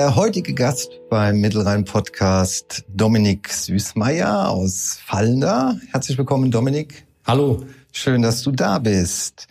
Der 0.00 0.16
heutige 0.16 0.54
Gast 0.54 0.98
beim 1.10 1.42
Mittelrhein-Podcast, 1.42 2.86
Dominik 2.88 3.52
Süßmeier 3.52 4.48
aus 4.48 4.98
Fallender. 5.04 5.78
Herzlich 5.92 6.16
willkommen, 6.16 6.50
Dominik. 6.50 7.06
Hallo. 7.26 7.66
Schön, 7.92 8.22
dass 8.22 8.40
du 8.40 8.50
da 8.50 8.78
bist. 8.78 9.46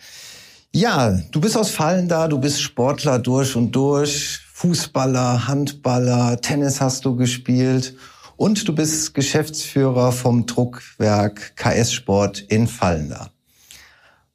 Ja, 0.73 1.11
du 1.29 1.39
bist 1.39 1.55
aus 1.55 1.69
Fallender, 1.69 2.27
du 2.27 2.39
bist 2.39 2.63
Sportler 2.63 3.19
durch 3.19 3.55
und 3.55 3.75
durch, 3.75 4.39
Fußballer, 4.53 5.47
Handballer, 5.47 6.41
Tennis 6.41 6.81
hast 6.81 7.05
du 7.05 7.15
gespielt 7.15 7.95
und 8.35 8.67
du 8.67 8.73
bist 8.73 9.13
Geschäftsführer 9.13 10.11
vom 10.11 10.47
Druckwerk 10.47 11.55
KS 11.57 11.93
Sport 11.93 12.39
in 12.39 12.65
Fallender. 12.65 13.29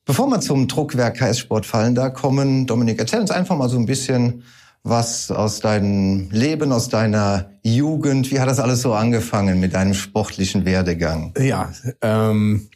Bevor 0.05 0.28
wir 0.28 0.38
zum 0.38 0.69
Druckwerk 0.69 1.16
KS 1.16 1.41
Sport 1.41 1.66
Fallender 1.66 2.10
kommen, 2.10 2.69
Dominik, 2.69 3.00
erzähl 3.00 3.19
uns 3.19 3.33
einfach 3.33 3.56
mal 3.56 3.69
so 3.69 3.77
ein 3.77 3.86
bisschen 3.86 4.44
was 4.84 5.30
aus 5.30 5.60
deinem 5.60 6.28
Leben, 6.30 6.70
aus 6.70 6.90
deiner 6.90 7.50
Jugend. 7.62 8.30
Wie 8.30 8.38
hat 8.38 8.48
das 8.48 8.60
alles 8.60 8.82
so 8.82 8.92
angefangen 8.92 9.58
mit 9.58 9.74
deinem 9.74 9.94
sportlichen 9.94 10.66
Werdegang? 10.66 11.32
Ja, 11.38 11.72
ähm, 12.02 12.68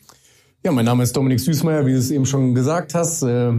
ja, 0.65 0.73
mein 0.73 0.87
Name 0.87 1.03
ist 1.03 1.15
Dominik 1.15 1.39
Süßmeier, 1.39 1.85
wie 1.85 1.93
du 1.93 1.99
es 1.99 2.11
eben 2.11 2.25
schon 2.25 2.55
gesagt 2.55 2.95
hast. 2.95 3.23
Äh, 3.23 3.53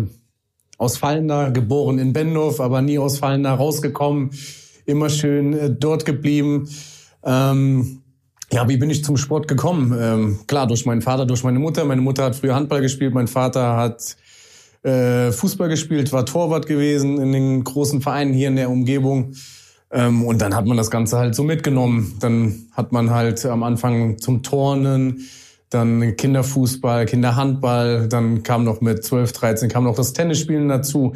aus 0.80 0.98
Fallender, 0.98 1.52
geboren 1.52 2.00
in 2.00 2.12
Bendorf, 2.12 2.60
aber 2.60 2.82
nie 2.82 2.98
aus 2.98 3.20
Fallender 3.20 3.52
rausgekommen. 3.52 4.32
Immer 4.86 5.10
schön 5.10 5.54
äh, 5.54 5.70
dort 5.70 6.06
geblieben. 6.06 6.68
Ähm, 7.24 8.02
ja, 8.52 8.68
wie 8.68 8.78
bin 8.78 8.90
ich 8.90 9.04
zum 9.04 9.18
Sport 9.18 9.48
gekommen? 9.48 9.96
Ähm, 10.00 10.40
klar, 10.48 10.66
durch 10.66 10.88
meinen 10.88 11.04
Vater, 11.04 11.28
durch 11.28 11.44
meine 11.44 11.60
Mutter. 11.60 11.86
Meine 11.86 12.02
Mutter 12.02 12.24
hat 12.24 12.36
früher 12.36 12.56
Handball 12.56 12.82
gespielt, 12.82 13.14
mein 13.14 13.28
Vater 13.28 13.78
hat 13.78 14.18
äh, 14.84 15.32
Fußball 15.32 15.70
gespielt, 15.70 16.12
war 16.12 16.26
Torwart 16.26 16.68
gewesen 16.68 17.20
in 17.20 17.32
den 17.32 17.64
großen 17.64 18.02
Vereinen 18.02 18.34
hier 18.34 18.48
in 18.48 18.56
der 18.56 18.70
Umgebung. 18.70 19.34
Ähm, 19.92 20.24
und 20.24 20.42
dann 20.42 20.56
hat 20.56 20.66
man 20.66 20.78
das 20.78 20.92
Ganze 20.92 21.18
halt 21.18 21.36
so 21.36 21.44
mitgenommen. 21.44 22.18
Dann 22.20 22.68
hat 22.74 22.92
man 22.92 23.10
halt 23.10 23.46
am 23.46 23.64
Anfang 23.64 24.20
zum 24.20 24.44
Turnen, 24.44 25.28
dann 25.70 26.16
Kinderfußball, 26.16 27.06
Kinderhandball, 27.06 28.08
dann 28.08 28.44
kam 28.44 28.64
noch 28.64 28.82
mit 28.82 29.04
12, 29.04 29.32
13 29.34 29.70
kam 29.70 29.84
noch 29.84 29.96
das 29.96 30.14
Tennisspielen 30.14 30.68
dazu. 30.68 31.14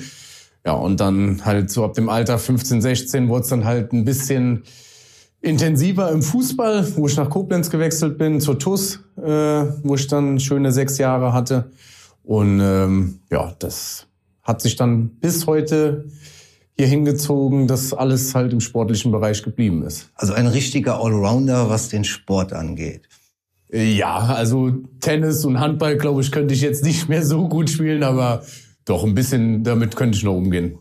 Ja, 0.65 0.73
und 0.73 0.99
dann 0.99 1.43
halt 1.43 1.71
so 1.71 1.83
ab 1.83 1.93
dem 1.93 2.09
Alter 2.09 2.39
15, 2.39 2.81
16 2.81 3.29
wurde 3.29 3.43
es 3.43 3.49
dann 3.49 3.65
halt 3.65 3.91
ein 3.91 4.05
bisschen 4.05 4.63
intensiver 5.41 6.09
im 6.11 6.21
Fußball, 6.21 6.95
wo 6.95 7.07
ich 7.07 7.17
nach 7.17 7.29
Koblenz 7.29 7.69
gewechselt 7.69 8.17
bin, 8.17 8.39
zur 8.39 8.57
TUS, 8.57 8.99
äh, 9.17 9.65
wo 9.83 9.95
ich 9.95 10.07
dann 10.07 10.39
schöne 10.39 10.71
sechs 10.71 10.97
Jahre 10.97 11.33
hatte. 11.33 11.71
Und 12.23 12.59
ähm, 12.61 13.19
ja, 13.29 13.53
das 13.59 14.07
hat 14.41 14.61
sich 14.61 14.75
dann 14.75 15.09
bis 15.19 15.47
heute 15.47 16.05
hier 16.75 16.87
hingezogen, 16.87 17.67
dass 17.67 17.93
alles 17.93 18.33
halt 18.33 18.51
im 18.51 18.59
sportlichen 18.59 19.11
Bereich 19.11 19.43
geblieben 19.43 19.83
ist. 19.83 20.09
Also 20.15 20.33
ein 20.33 20.47
richtiger 20.47 20.99
Allrounder, 20.99 21.69
was 21.69 21.89
den 21.89 22.03
Sport 22.03 22.53
angeht. 22.53 23.07
Ja, 23.71 24.17
also 24.17 24.71
Tennis 24.99 25.45
und 25.45 25.59
Handball, 25.59 25.97
glaube 25.97 26.21
ich, 26.21 26.31
könnte 26.31 26.53
ich 26.53 26.61
jetzt 26.61 26.83
nicht 26.83 27.09
mehr 27.09 27.25
so 27.25 27.47
gut 27.47 27.69
spielen, 27.69 28.03
aber 28.03 28.43
doch 28.85 29.03
ein 29.03 29.15
bisschen 29.15 29.63
damit 29.63 29.95
könnte 29.95 30.17
ich 30.17 30.23
noch 30.23 30.35
umgehen. 30.35 30.77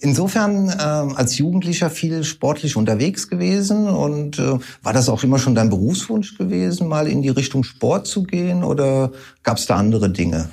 Insofern 0.00 0.68
äh, 0.68 0.72
als 0.72 1.38
Jugendlicher 1.38 1.88
viel 1.90 2.24
sportlich 2.24 2.76
unterwegs 2.76 3.28
gewesen 3.28 3.88
und 3.88 4.38
äh, 4.38 4.58
war 4.82 4.92
das 4.92 5.08
auch 5.08 5.22
immer 5.22 5.38
schon 5.38 5.54
dein 5.54 5.70
Berufswunsch 5.70 6.36
gewesen, 6.38 6.88
mal 6.88 7.06
in 7.06 7.22
die 7.22 7.28
Richtung 7.28 7.62
Sport 7.62 8.06
zu 8.06 8.24
gehen 8.24 8.64
oder 8.64 9.12
gab 9.42 9.58
es 9.58 9.66
da 9.66 9.76
andere 9.76 10.10
Dinge? 10.10 10.50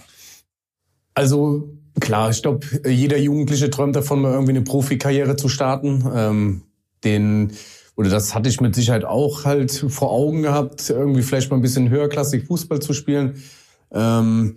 Also 1.19 1.68
klar, 2.00 2.30
ich 2.30 2.41
glaube, 2.41 2.66
jeder 2.88 3.18
Jugendliche 3.18 3.69
träumt 3.69 3.94
davon, 3.94 4.22
mal 4.22 4.31
irgendwie 4.31 4.53
eine 4.53 4.62
Profikarriere 4.62 5.35
zu 5.35 5.50
starten. 5.50 6.09
Ähm, 6.16 6.62
den 7.03 7.52
oder 7.97 8.09
das 8.09 8.34
hatte 8.34 8.47
ich 8.47 8.62
mit 8.62 8.74
Sicherheit 8.74 9.03
auch 9.03 9.44
halt 9.44 9.69
vor 9.90 10.13
Augen 10.13 10.44
gehabt, 10.44 10.90
irgendwie 10.90 11.22
vielleicht 11.22 11.52
mal 11.52 11.57
ein 11.57 11.62
bisschen 11.62 11.90
höherklassig 11.90 12.46
Fußball 12.46 12.80
zu 12.80 12.94
spielen. 12.94 13.44
Ähm, 13.91 14.56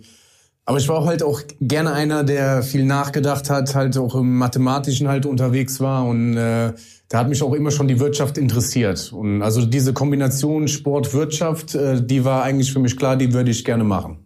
aber 0.63 0.77
ich 0.77 0.87
war 0.87 1.03
halt 1.03 1.21
auch 1.21 1.41
gerne 1.59 1.91
einer, 1.91 2.23
der 2.23 2.63
viel 2.63 2.85
nachgedacht 2.85 3.49
hat, 3.49 3.75
halt 3.75 3.97
auch 3.97 4.15
im 4.15 4.37
Mathematischen 4.37 5.09
halt 5.09 5.25
unterwegs 5.25 5.81
war 5.81 6.05
und 6.05 6.37
äh, 6.37 6.71
da 7.09 7.19
hat 7.19 7.27
mich 7.27 7.43
auch 7.43 7.51
immer 7.51 7.71
schon 7.71 7.89
die 7.89 7.99
Wirtschaft 7.99 8.37
interessiert. 8.37 9.11
Und 9.11 9.41
also 9.41 9.65
diese 9.65 9.91
Kombination 9.91 10.69
Sport-Wirtschaft, 10.69 11.75
äh, 11.75 12.01
die 12.01 12.23
war 12.23 12.43
eigentlich 12.43 12.71
für 12.71 12.79
mich 12.79 12.95
klar, 12.95 13.17
die 13.17 13.33
würde 13.33 13.51
ich 13.51 13.65
gerne 13.65 13.83
machen. 13.83 14.22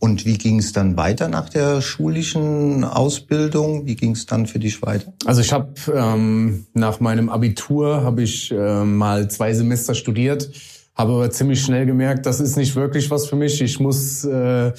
Und 0.00 0.24
wie 0.24 0.38
ging 0.38 0.58
es 0.58 0.72
dann 0.72 0.96
weiter 0.96 1.28
nach 1.28 1.50
der 1.50 1.82
schulischen 1.82 2.84
Ausbildung? 2.84 3.84
Wie 3.84 3.96
ging 3.96 4.12
es 4.12 4.24
dann 4.24 4.46
für 4.46 4.58
dich 4.58 4.80
weiter? 4.80 5.12
Also 5.26 5.42
ich 5.42 5.52
habe 5.52 5.74
ähm, 5.94 6.64
nach 6.72 7.00
meinem 7.00 7.28
Abitur 7.28 8.02
habe 8.02 8.22
ich 8.22 8.50
äh, 8.50 8.84
mal 8.84 9.28
zwei 9.28 9.52
Semester 9.52 9.94
studiert, 9.94 10.50
habe 10.94 11.12
aber 11.12 11.30
ziemlich 11.30 11.62
schnell 11.62 11.84
gemerkt, 11.84 12.24
das 12.24 12.40
ist 12.40 12.56
nicht 12.56 12.76
wirklich 12.76 13.10
was 13.10 13.26
für 13.26 13.36
mich. 13.36 13.60
Ich 13.60 13.78
muss 13.78 14.24
äh, 14.24 14.72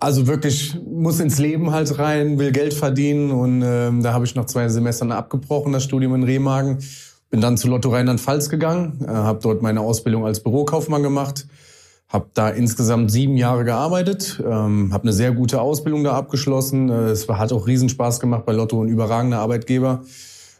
also 0.00 0.26
wirklich 0.26 0.76
muss 0.84 1.20
ins 1.20 1.38
Leben 1.38 1.70
halt 1.70 1.96
rein, 2.00 2.36
will 2.40 2.50
Geld 2.50 2.74
verdienen 2.74 3.30
und 3.30 3.62
ähm, 3.64 4.02
da 4.02 4.12
habe 4.12 4.24
ich 4.24 4.34
nach 4.34 4.46
zwei 4.46 4.68
Semestern 4.68 5.12
abgebrochen 5.12 5.72
das 5.72 5.84
Studium 5.84 6.16
in 6.16 6.24
Remagen, 6.24 6.78
bin 7.30 7.40
dann 7.40 7.56
zu 7.56 7.68
Lotto 7.68 7.90
Rheinland-Pfalz 7.90 8.48
gegangen, 8.48 9.04
äh, 9.04 9.08
habe 9.08 9.38
dort 9.40 9.62
meine 9.62 9.82
Ausbildung 9.82 10.26
als 10.26 10.40
Bürokaufmann 10.40 11.04
gemacht 11.04 11.46
habe 12.12 12.26
da 12.34 12.50
insgesamt 12.50 13.10
sieben 13.10 13.38
Jahre 13.38 13.64
gearbeitet, 13.64 14.42
ähm, 14.46 14.92
habe 14.92 15.04
eine 15.04 15.12
sehr 15.14 15.32
gute 15.32 15.62
Ausbildung 15.62 16.04
da 16.04 16.12
abgeschlossen. 16.12 16.90
Äh, 16.90 17.10
es 17.10 17.26
hat 17.26 17.52
auch 17.52 17.66
Riesenspaß 17.66 18.20
gemacht 18.20 18.44
bei 18.44 18.52
Lotto, 18.52 18.82
ein 18.82 18.88
überragender 18.88 19.38
Arbeitgeber. 19.38 20.02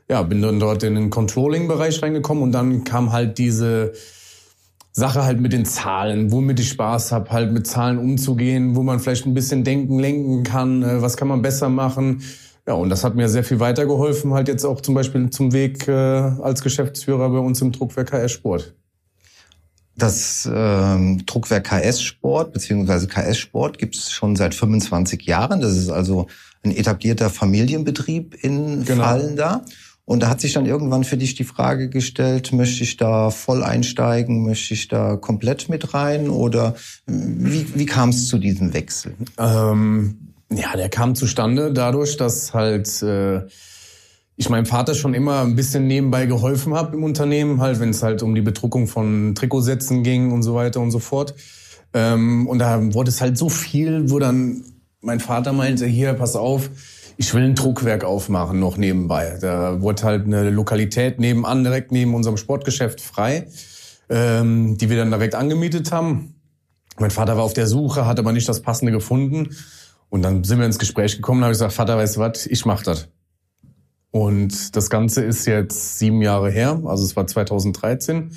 Ja, 0.08 0.22
bin 0.22 0.40
dann 0.40 0.58
dort 0.58 0.82
in 0.82 0.94
den 0.94 1.10
Controlling-Bereich 1.10 2.02
reingekommen 2.02 2.42
und 2.42 2.52
dann 2.52 2.84
kam 2.84 3.12
halt 3.12 3.36
diese 3.38 3.92
Sache 4.92 5.24
halt 5.24 5.40
mit 5.40 5.52
den 5.52 5.64
Zahlen, 5.64 6.32
womit 6.32 6.58
ich 6.58 6.70
Spaß 6.70 7.12
habe, 7.12 7.30
halt 7.30 7.52
mit 7.52 7.66
Zahlen 7.66 7.98
umzugehen, 7.98 8.74
wo 8.74 8.82
man 8.82 8.98
vielleicht 8.98 9.26
ein 9.26 9.34
bisschen 9.34 9.62
denken, 9.62 9.98
lenken 9.98 10.42
kann, 10.44 10.82
äh, 10.82 11.02
was 11.02 11.18
kann 11.18 11.28
man 11.28 11.42
besser 11.42 11.68
machen. 11.68 12.22
Ja, 12.66 12.74
und 12.74 12.88
das 12.88 13.04
hat 13.04 13.14
mir 13.14 13.28
sehr 13.28 13.44
viel 13.44 13.60
weitergeholfen, 13.60 14.32
halt 14.32 14.48
jetzt 14.48 14.64
auch 14.64 14.80
zum 14.80 14.94
Beispiel 14.94 15.28
zum 15.30 15.52
Weg 15.52 15.86
äh, 15.88 15.92
als 15.92 16.62
Geschäftsführer 16.62 17.28
bei 17.28 17.38
uns 17.38 17.60
im 17.60 17.72
Druckwerk 17.72 18.10
KS 18.10 18.32
Sport. 18.32 18.74
Das 19.96 20.48
ähm, 20.52 21.24
Druckwerk 21.26 21.64
KS 21.64 22.02
Sport 22.02 22.52
bzw. 22.52 23.06
KS 23.06 23.38
Sport 23.38 23.78
gibt 23.78 23.94
es 23.94 24.10
schon 24.10 24.36
seit 24.36 24.54
25 24.54 25.22
Jahren. 25.22 25.60
Das 25.60 25.76
ist 25.76 25.90
also 25.90 26.28
ein 26.64 26.74
etablierter 26.74 27.30
Familienbetrieb 27.30 28.34
in 28.42 28.84
genau. 28.84 29.04
Fallen 29.04 29.36
da. 29.36 29.64
Und 30.04 30.20
da 30.20 30.28
hat 30.28 30.40
sich 30.40 30.52
dann 30.52 30.66
irgendwann 30.66 31.04
für 31.04 31.16
dich 31.16 31.36
die 31.36 31.44
Frage 31.44 31.88
gestellt, 31.88 32.52
möchte 32.52 32.82
ich 32.82 32.96
da 32.96 33.30
voll 33.30 33.62
einsteigen, 33.62 34.44
möchte 34.44 34.74
ich 34.74 34.88
da 34.88 35.16
komplett 35.16 35.68
mit 35.68 35.94
rein 35.94 36.28
oder 36.28 36.74
wie, 37.06 37.66
wie 37.74 37.86
kam 37.86 38.08
es 38.08 38.26
zu 38.26 38.38
diesem 38.38 38.74
Wechsel? 38.74 39.14
Ähm, 39.38 40.34
ja, 40.50 40.76
der 40.76 40.88
kam 40.88 41.14
zustande 41.14 41.72
dadurch, 41.72 42.16
dass 42.16 42.52
halt 42.52 43.02
äh, 43.02 43.42
ich 44.36 44.48
meinem 44.48 44.66
Vater 44.66 44.94
schon 44.94 45.14
immer 45.14 45.42
ein 45.42 45.56
bisschen 45.56 45.86
nebenbei 45.86 46.26
geholfen 46.26 46.74
habe 46.74 46.96
im 46.96 47.04
Unternehmen, 47.04 47.60
halt, 47.60 47.80
wenn 47.80 47.90
es 47.90 48.02
halt 48.02 48.22
um 48.22 48.34
die 48.34 48.40
Bedruckung 48.40 48.86
von 48.86 49.34
Trikotsätzen 49.34 50.02
ging 50.02 50.32
und 50.32 50.42
so 50.42 50.54
weiter 50.54 50.80
und 50.80 50.90
so 50.90 50.98
fort. 50.98 51.34
Ähm, 51.92 52.46
und 52.46 52.58
da 52.58 52.94
wurde 52.94 53.10
es 53.10 53.20
halt 53.20 53.36
so 53.36 53.48
viel, 53.48 54.10
wo 54.10 54.18
dann 54.18 54.64
mein 55.00 55.20
Vater 55.20 55.52
meinte, 55.52 55.86
hier, 55.86 56.14
pass 56.14 56.36
auf, 56.36 56.70
ich 57.16 57.34
will 57.34 57.42
ein 57.42 57.54
Druckwerk 57.54 58.04
aufmachen 58.04 58.58
noch 58.58 58.76
nebenbei. 58.76 59.36
Da 59.40 59.82
wurde 59.82 60.02
halt 60.04 60.24
eine 60.24 60.50
Lokalität 60.50 61.18
nebenan, 61.18 61.62
direkt 61.62 61.92
neben 61.92 62.14
unserem 62.14 62.36
Sportgeschäft 62.36 63.00
frei, 63.00 63.48
ähm, 64.08 64.78
die 64.78 64.88
wir 64.88 64.96
dann 64.96 65.10
direkt 65.10 65.34
angemietet 65.34 65.92
haben. 65.92 66.34
Mein 66.98 67.10
Vater 67.10 67.36
war 67.36 67.44
auf 67.44 67.54
der 67.54 67.66
Suche, 67.66 68.06
hat 68.06 68.18
aber 68.18 68.32
nicht 68.32 68.48
das 68.48 68.62
Passende 68.62 68.92
gefunden. 68.92 69.50
Und 70.08 70.22
dann 70.22 70.44
sind 70.44 70.58
wir 70.58 70.66
ins 70.66 70.78
Gespräch 70.78 71.16
gekommen 71.16 71.42
habe 71.42 71.52
ich 71.52 71.56
gesagt, 71.56 71.72
Vater, 71.72 71.96
weißt 71.96 72.16
du 72.16 72.20
was, 72.20 72.46
ich 72.46 72.64
mach 72.64 72.82
das. 72.82 73.08
Und 74.12 74.76
das 74.76 74.90
Ganze 74.90 75.24
ist 75.24 75.46
jetzt 75.46 75.98
sieben 75.98 76.22
Jahre 76.22 76.50
her, 76.50 76.80
also 76.84 77.02
es 77.02 77.16
war 77.16 77.26
2013. 77.26 78.30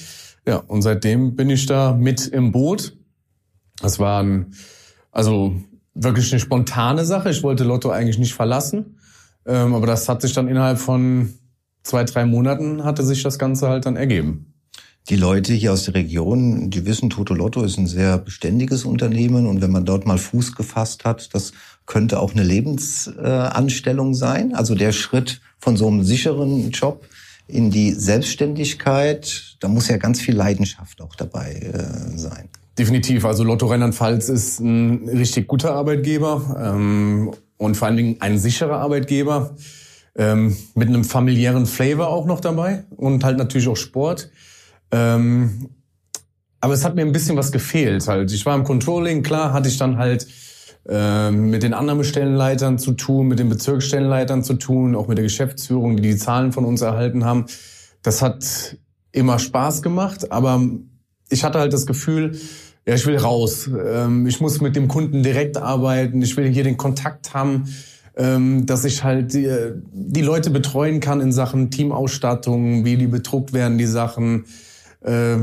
Ja, 0.48 0.58
und 0.58 0.82
seitdem 0.82 1.36
bin 1.36 1.50
ich 1.50 1.66
da 1.66 1.94
mit 1.94 2.28
im 2.28 2.52
Boot. 2.52 2.98
Das 3.82 4.00
war 4.00 4.24
ein, 4.24 4.54
also 5.12 5.54
wirklich 5.94 6.32
eine 6.32 6.40
spontane 6.40 7.04
Sache. 7.04 7.30
Ich 7.30 7.44
wollte 7.44 7.66
Lotto 7.66 7.90
eigentlich 7.90 8.18
nicht 8.18 8.34
verlassen. 8.34 9.00
Ähm, 9.46 9.74
aber 9.74 9.86
das 9.86 10.08
hat 10.08 10.22
sich 10.22 10.34
dann 10.34 10.48
innerhalb 10.48 10.78
von 10.78 11.34
zwei, 11.84 12.04
drei 12.04 12.26
Monaten 12.26 12.84
hatte 12.84 13.04
sich 13.04 13.22
das 13.22 13.38
Ganze 13.38 13.68
halt 13.68 13.86
dann 13.86 13.98
ergeben. 13.98 14.55
Die 15.10 15.16
Leute 15.16 15.54
hier 15.54 15.72
aus 15.72 15.84
der 15.84 15.94
Region, 15.94 16.72
die 16.72 16.86
wissen, 16.86 17.12
Toto 17.12 17.36
Lotto 17.36 17.62
ist 17.62 17.78
ein 17.78 17.86
sehr 17.86 18.18
beständiges 18.18 18.86
Unternehmen 18.86 19.46
und 19.46 19.62
wenn 19.62 19.72
man 19.72 19.86
dort 19.86 20.08
mal 20.08 20.18
Fuß 20.18 20.56
gefasst 20.56 21.06
hat, 21.06 21.34
das 21.36 21.54
könnte 21.86 22.20
auch 22.20 22.34
eine 22.34 22.44
Lebensanstellung 22.44 24.16
sein. 24.16 24.56
Also 24.56 24.74
der 24.74 24.92
Schritt 24.92 25.42
von 25.60 25.78
so 25.78 25.88
einem 25.88 26.04
sicheren 26.04 26.72
Job 26.72 27.06
in 27.48 27.70
die 27.70 27.92
Selbstständigkeit, 27.92 29.58
da 29.60 29.68
muss 29.68 29.88
ja 29.90 29.98
ganz 29.98 30.20
viel 30.20 30.36
Leidenschaft 30.36 31.00
auch 31.02 31.16
dabei 31.16 31.54
äh, 31.54 32.18
sein. 32.18 32.50
Definitiv. 32.78 33.26
Also 33.26 33.44
Lotto 33.44 33.68
Rheinland-Pfalz 33.68 34.30
ist 34.30 34.60
ein 34.60 35.08
richtig 35.08 35.48
guter 35.48 35.76
Arbeitgeber 35.76 36.74
ähm, 36.74 37.32
und 37.58 37.78
vor 37.78 37.88
allen 37.88 37.98
Dingen 37.98 38.16
ein 38.22 38.40
sicherer 38.40 38.80
Arbeitgeber. 38.80 39.56
ähm, 40.16 40.56
mit 40.76 40.88
einem 40.88 41.04
familiären 41.04 41.66
Flavor 41.66 42.08
auch 42.08 42.26
noch 42.26 42.40
dabei 42.40 42.86
und 42.96 43.24
halt 43.24 43.38
natürlich 43.38 43.68
auch 43.68 43.78
Sport. 43.78 44.30
Ähm, 44.96 45.70
aber 46.62 46.74
es 46.74 46.86
hat 46.86 46.96
mir 46.96 47.02
ein 47.02 47.12
bisschen 47.12 47.36
was 47.36 47.52
gefehlt. 47.52 48.08
Halt, 48.08 48.32
ich 48.32 48.46
war 48.46 48.56
im 48.56 48.64
Controlling, 48.64 49.24
klar, 49.24 49.52
hatte 49.52 49.68
ich 49.68 49.78
dann 49.78 49.98
halt 49.98 50.26
äh, 50.88 51.32
mit 51.32 51.64
den 51.64 51.74
anderen 51.74 52.04
Stellenleitern 52.04 52.80
zu 52.80 52.94
tun, 52.94 53.28
mit 53.28 53.40
den 53.40 53.50
Bezirksstellenleitern 53.50 54.44
zu 54.44 54.54
tun, 54.54 54.96
auch 54.96 55.08
mit 55.08 55.18
der 55.18 55.24
Geschäftsführung, 55.24 55.98
die 55.98 56.04
die 56.04 56.16
Zahlen 56.16 56.54
von 56.54 56.64
uns 56.64 56.82
erhalten 56.82 57.26
haben. 57.26 57.46
Das 58.04 58.22
hat 58.22 58.78
immer 59.12 59.38
Spaß 59.38 59.82
gemacht, 59.82 60.32
aber 60.32 60.62
ich 61.30 61.44
hatte 61.44 61.60
halt 61.60 61.74
das 61.74 61.86
Gefühl, 61.86 62.38
ja, 62.88 62.94
ich 62.94 63.06
will 63.06 63.18
raus. 63.18 63.70
Ähm, 63.86 64.28
ich 64.28 64.40
muss 64.40 64.62
mit 64.62 64.76
dem 64.76 64.88
Kunden 64.88 65.24
direkt 65.24 65.58
arbeiten. 65.58 66.22
Ich 66.22 66.38
will 66.38 66.48
hier 66.48 66.64
den 66.64 66.78
Kontakt 66.78 67.34
haben, 67.34 67.66
ähm, 68.16 68.66
dass 68.66 68.86
ich 68.86 69.04
halt 69.04 69.34
die, 69.34 69.52
die 69.92 70.22
Leute 70.22 70.52
betreuen 70.52 71.00
kann 71.00 71.20
in 71.20 71.32
Sachen 71.32 71.72
Teamausstattung, 71.72 72.86
wie 72.86 72.98
die 72.98 73.08
bedruckt 73.08 73.54
werden, 73.54 73.78
die 73.78 73.88
Sachen. 73.88 74.46
Äh, 75.06 75.38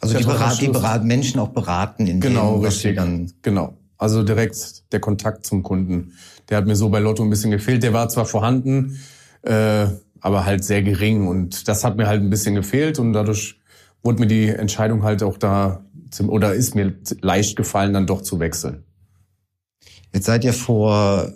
also 0.00 0.16
die, 0.16 0.24
berat, 0.24 0.60
die 0.60 0.68
beraten, 0.68 1.06
Menschen 1.06 1.40
auch 1.40 1.50
beraten 1.50 2.06
in 2.06 2.20
genau, 2.20 2.54
dem, 2.54 2.62
was 2.62 2.74
richtig. 2.76 2.96
dann 2.96 3.32
genau. 3.42 3.74
Also 3.98 4.22
direkt 4.22 4.92
der 4.92 5.00
Kontakt 5.00 5.44
zum 5.44 5.62
Kunden. 5.62 6.14
Der 6.48 6.56
hat 6.56 6.66
mir 6.66 6.74
so 6.74 6.88
bei 6.88 7.00
Lotto 7.00 7.22
ein 7.22 7.28
bisschen 7.28 7.50
gefehlt. 7.50 7.82
Der 7.82 7.92
war 7.92 8.08
zwar 8.08 8.24
vorhanden, 8.24 8.98
äh, 9.42 9.86
aber 10.20 10.46
halt 10.46 10.64
sehr 10.64 10.82
gering. 10.82 11.28
Und 11.28 11.68
das 11.68 11.84
hat 11.84 11.98
mir 11.98 12.06
halt 12.06 12.22
ein 12.22 12.30
bisschen 12.30 12.54
gefehlt. 12.54 12.98
Und 12.98 13.12
dadurch 13.12 13.60
wurde 14.02 14.20
mir 14.20 14.26
die 14.26 14.48
Entscheidung 14.48 15.02
halt 15.02 15.22
auch 15.22 15.36
da, 15.36 15.84
oder 16.26 16.54
ist 16.54 16.74
mir 16.74 16.94
leicht 17.20 17.56
gefallen, 17.56 17.92
dann 17.92 18.06
doch 18.06 18.22
zu 18.22 18.40
wechseln. 18.40 18.84
Jetzt 20.14 20.24
seid 20.24 20.44
ihr 20.44 20.54
vor 20.54 21.30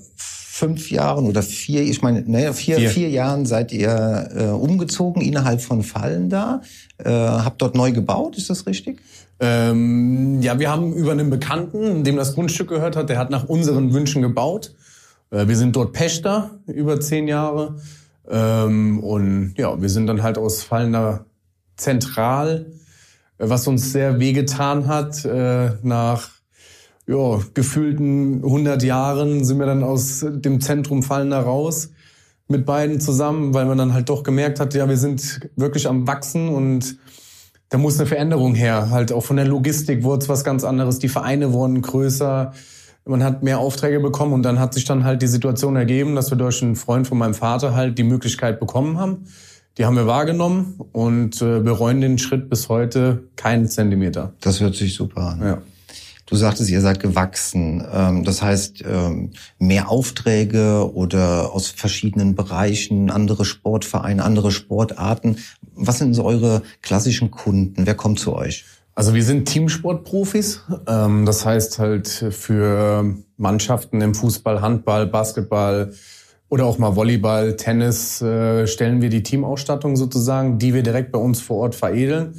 fünf 0.54 0.88
Jahren 0.92 1.26
oder 1.26 1.42
vier, 1.42 1.82
ich 1.82 2.00
meine, 2.00 2.22
naja, 2.28 2.52
vier, 2.52 2.76
vier. 2.76 2.90
vier 2.90 3.10
Jahren 3.10 3.44
seid 3.44 3.72
ihr 3.72 4.28
äh, 4.36 4.44
umgezogen 4.44 5.20
innerhalb 5.20 5.60
von 5.60 5.82
Fallen 5.82 6.30
da, 6.30 6.60
äh, 6.98 7.10
habt 7.10 7.60
dort 7.60 7.74
neu 7.74 7.90
gebaut, 7.90 8.38
ist 8.38 8.50
das 8.50 8.64
richtig? 8.64 9.00
Ähm, 9.40 10.40
ja, 10.42 10.60
wir 10.60 10.70
haben 10.70 10.92
über 10.92 11.10
einen 11.10 11.28
Bekannten, 11.28 12.04
dem 12.04 12.14
das 12.14 12.34
Grundstück 12.34 12.68
gehört 12.68 12.94
hat, 12.94 13.08
der 13.08 13.18
hat 13.18 13.30
nach 13.30 13.48
unseren 13.48 13.92
Wünschen 13.92 14.22
gebaut. 14.22 14.72
Äh, 15.32 15.48
wir 15.48 15.56
sind 15.56 15.74
dort 15.74 15.92
Pächter 15.92 16.52
über 16.68 17.00
zehn 17.00 17.26
Jahre. 17.26 17.74
Ähm, 18.30 19.00
und 19.00 19.54
ja, 19.56 19.82
wir 19.82 19.88
sind 19.88 20.06
dann 20.06 20.22
halt 20.22 20.38
aus 20.38 20.62
Fallender 20.62 21.26
zentral, 21.76 22.66
äh, 23.38 23.48
was 23.48 23.66
uns 23.66 23.90
sehr 23.90 24.20
wehgetan 24.20 24.86
hat. 24.86 25.24
Äh, 25.24 25.72
nach 25.82 26.30
ja, 27.06 27.38
gefühlten 27.52 28.42
100 28.44 28.82
Jahren 28.82 29.44
sind 29.44 29.58
wir 29.58 29.66
dann 29.66 29.82
aus 29.82 30.24
dem 30.28 30.60
Zentrum 30.60 31.02
Fallender 31.02 31.40
raus 31.40 31.90
mit 32.48 32.66
beiden 32.66 33.00
zusammen, 33.00 33.54
weil 33.54 33.66
man 33.66 33.78
dann 33.78 33.94
halt 33.94 34.08
doch 34.08 34.22
gemerkt 34.22 34.60
hat, 34.60 34.74
ja, 34.74 34.88
wir 34.88 34.96
sind 34.96 35.48
wirklich 35.56 35.88
am 35.88 36.06
Wachsen 36.06 36.48
und 36.48 36.98
da 37.70 37.78
muss 37.78 37.98
eine 37.98 38.06
Veränderung 38.06 38.54
her. 38.54 38.90
Halt 38.90 39.12
auch 39.12 39.24
von 39.24 39.36
der 39.36 39.46
Logistik 39.46 40.02
wurde 40.02 40.22
es 40.22 40.28
was 40.28 40.44
ganz 40.44 40.64
anderes. 40.64 40.98
Die 40.98 41.08
Vereine 41.08 41.52
wurden 41.52 41.80
größer. 41.82 42.52
Man 43.06 43.22
hat 43.22 43.42
mehr 43.42 43.58
Aufträge 43.58 44.00
bekommen 44.00 44.32
und 44.32 44.42
dann 44.42 44.58
hat 44.58 44.74
sich 44.74 44.84
dann 44.84 45.04
halt 45.04 45.22
die 45.22 45.26
Situation 45.26 45.76
ergeben, 45.76 46.14
dass 46.14 46.30
wir 46.30 46.38
durch 46.38 46.62
einen 46.62 46.76
Freund 46.76 47.06
von 47.06 47.18
meinem 47.18 47.34
Vater 47.34 47.74
halt 47.74 47.98
die 47.98 48.04
Möglichkeit 48.04 48.60
bekommen 48.60 48.98
haben. 48.98 49.24
Die 49.76 49.84
haben 49.84 49.96
wir 49.96 50.06
wahrgenommen 50.06 50.80
und 50.92 51.42
äh, 51.42 51.60
bereuen 51.60 52.00
den 52.00 52.18
Schritt 52.18 52.48
bis 52.48 52.68
heute 52.68 53.24
keinen 53.34 53.66
Zentimeter. 53.66 54.32
Das 54.40 54.60
hört 54.60 54.76
sich 54.76 54.94
super 54.94 55.22
an. 55.22 55.42
Ja. 55.42 55.58
Du 56.26 56.36
sagtest, 56.36 56.70
ihr 56.70 56.80
seid 56.80 57.00
gewachsen. 57.00 57.84
Ähm, 57.92 58.24
das 58.24 58.40
heißt, 58.40 58.82
ähm, 58.86 59.32
mehr 59.58 59.90
Aufträge 59.90 60.90
oder 60.94 61.52
aus 61.52 61.68
verschiedenen 61.68 62.34
Bereichen, 62.34 63.10
andere 63.10 63.44
Sportvereine, 63.44 64.24
andere 64.24 64.50
Sportarten. 64.50 65.36
Was 65.74 65.98
sind 65.98 66.14
so 66.14 66.24
eure 66.24 66.62
klassischen 66.80 67.30
Kunden? 67.30 67.86
Wer 67.86 67.94
kommt 67.94 68.18
zu 68.20 68.34
euch? 68.34 68.64
Also 68.94 69.14
wir 69.14 69.24
sind 69.24 69.46
Teamsportprofis. 69.46 70.62
Ähm, 70.86 71.26
das 71.26 71.44
heißt 71.44 71.78
halt 71.78 72.08
für 72.08 73.14
Mannschaften 73.36 74.00
im 74.00 74.14
Fußball, 74.14 74.62
Handball, 74.62 75.06
Basketball 75.06 75.92
oder 76.48 76.64
auch 76.64 76.78
mal 76.78 76.94
Volleyball, 76.94 77.56
Tennis 77.56 78.22
äh, 78.22 78.66
stellen 78.66 79.02
wir 79.02 79.10
die 79.10 79.22
Teamausstattung 79.22 79.96
sozusagen, 79.96 80.58
die 80.58 80.72
wir 80.72 80.82
direkt 80.82 81.10
bei 81.10 81.18
uns 81.18 81.40
vor 81.40 81.58
Ort 81.58 81.74
veredeln 81.74 82.34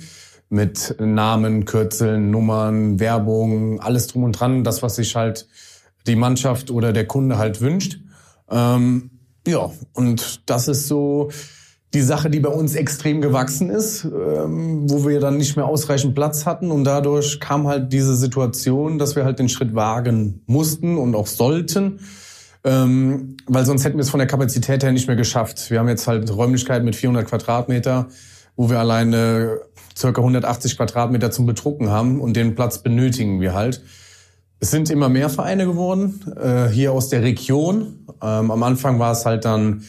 mit 0.49 0.95
Namen, 0.99 1.65
Kürzeln, 1.65 2.31
Nummern, 2.31 2.99
Werbung, 2.99 3.79
alles 3.79 4.07
drum 4.07 4.23
und 4.23 4.33
dran, 4.33 4.63
das, 4.63 4.83
was 4.83 4.95
sich 4.95 5.15
halt 5.15 5.47
die 6.07 6.15
Mannschaft 6.15 6.71
oder 6.71 6.93
der 6.93 7.07
Kunde 7.07 7.37
halt 7.37 7.61
wünscht. 7.61 7.99
Ähm, 8.49 9.11
ja, 9.47 9.71
und 9.93 10.41
das 10.49 10.67
ist 10.67 10.87
so 10.87 11.29
die 11.93 12.01
Sache, 12.01 12.29
die 12.29 12.41
bei 12.41 12.49
uns 12.49 12.75
extrem 12.75 13.21
gewachsen 13.21 13.69
ist, 13.69 14.03
ähm, 14.03 14.89
wo 14.89 15.07
wir 15.07 15.19
dann 15.19 15.37
nicht 15.37 15.55
mehr 15.55 15.65
ausreichend 15.65 16.13
Platz 16.13 16.45
hatten 16.45 16.69
und 16.69 16.83
dadurch 16.83 17.39
kam 17.39 17.67
halt 17.67 17.93
diese 17.93 18.15
Situation, 18.15 18.99
dass 18.99 19.15
wir 19.15 19.23
halt 19.23 19.39
den 19.39 19.47
Schritt 19.47 19.75
wagen 19.75 20.41
mussten 20.45 20.97
und 20.97 21.15
auch 21.15 21.27
sollten, 21.27 22.01
ähm, 22.65 23.37
weil 23.47 23.65
sonst 23.65 23.85
hätten 23.85 23.97
wir 23.97 24.01
es 24.01 24.09
von 24.09 24.17
der 24.17 24.27
Kapazität 24.27 24.83
her 24.83 24.91
nicht 24.91 25.07
mehr 25.07 25.15
geschafft. 25.15 25.71
Wir 25.71 25.79
haben 25.79 25.87
jetzt 25.87 26.07
halt 26.07 26.35
Räumlichkeiten 26.35 26.83
mit 26.83 26.97
400 26.97 27.27
Quadratmeter, 27.27 28.07
wo 28.57 28.69
wir 28.69 28.79
alleine 28.79 29.61
circa 29.97 30.21
180 30.21 30.77
Quadratmeter 30.77 31.31
zum 31.31 31.45
Bedrucken 31.45 31.89
haben 31.89 32.19
und 32.19 32.35
den 32.35 32.55
Platz 32.55 32.79
benötigen 32.79 33.41
wir 33.41 33.53
halt. 33.53 33.81
Es 34.59 34.71
sind 34.71 34.89
immer 34.89 35.09
mehr 35.09 35.29
Vereine 35.29 35.65
geworden, 35.65 36.21
äh, 36.41 36.67
hier 36.69 36.93
aus 36.93 37.09
der 37.09 37.21
Region. 37.23 38.05
Ähm, 38.21 38.51
am 38.51 38.63
Anfang 38.63 38.99
war 38.99 39.11
es 39.11 39.25
halt 39.25 39.45
dann, 39.45 39.83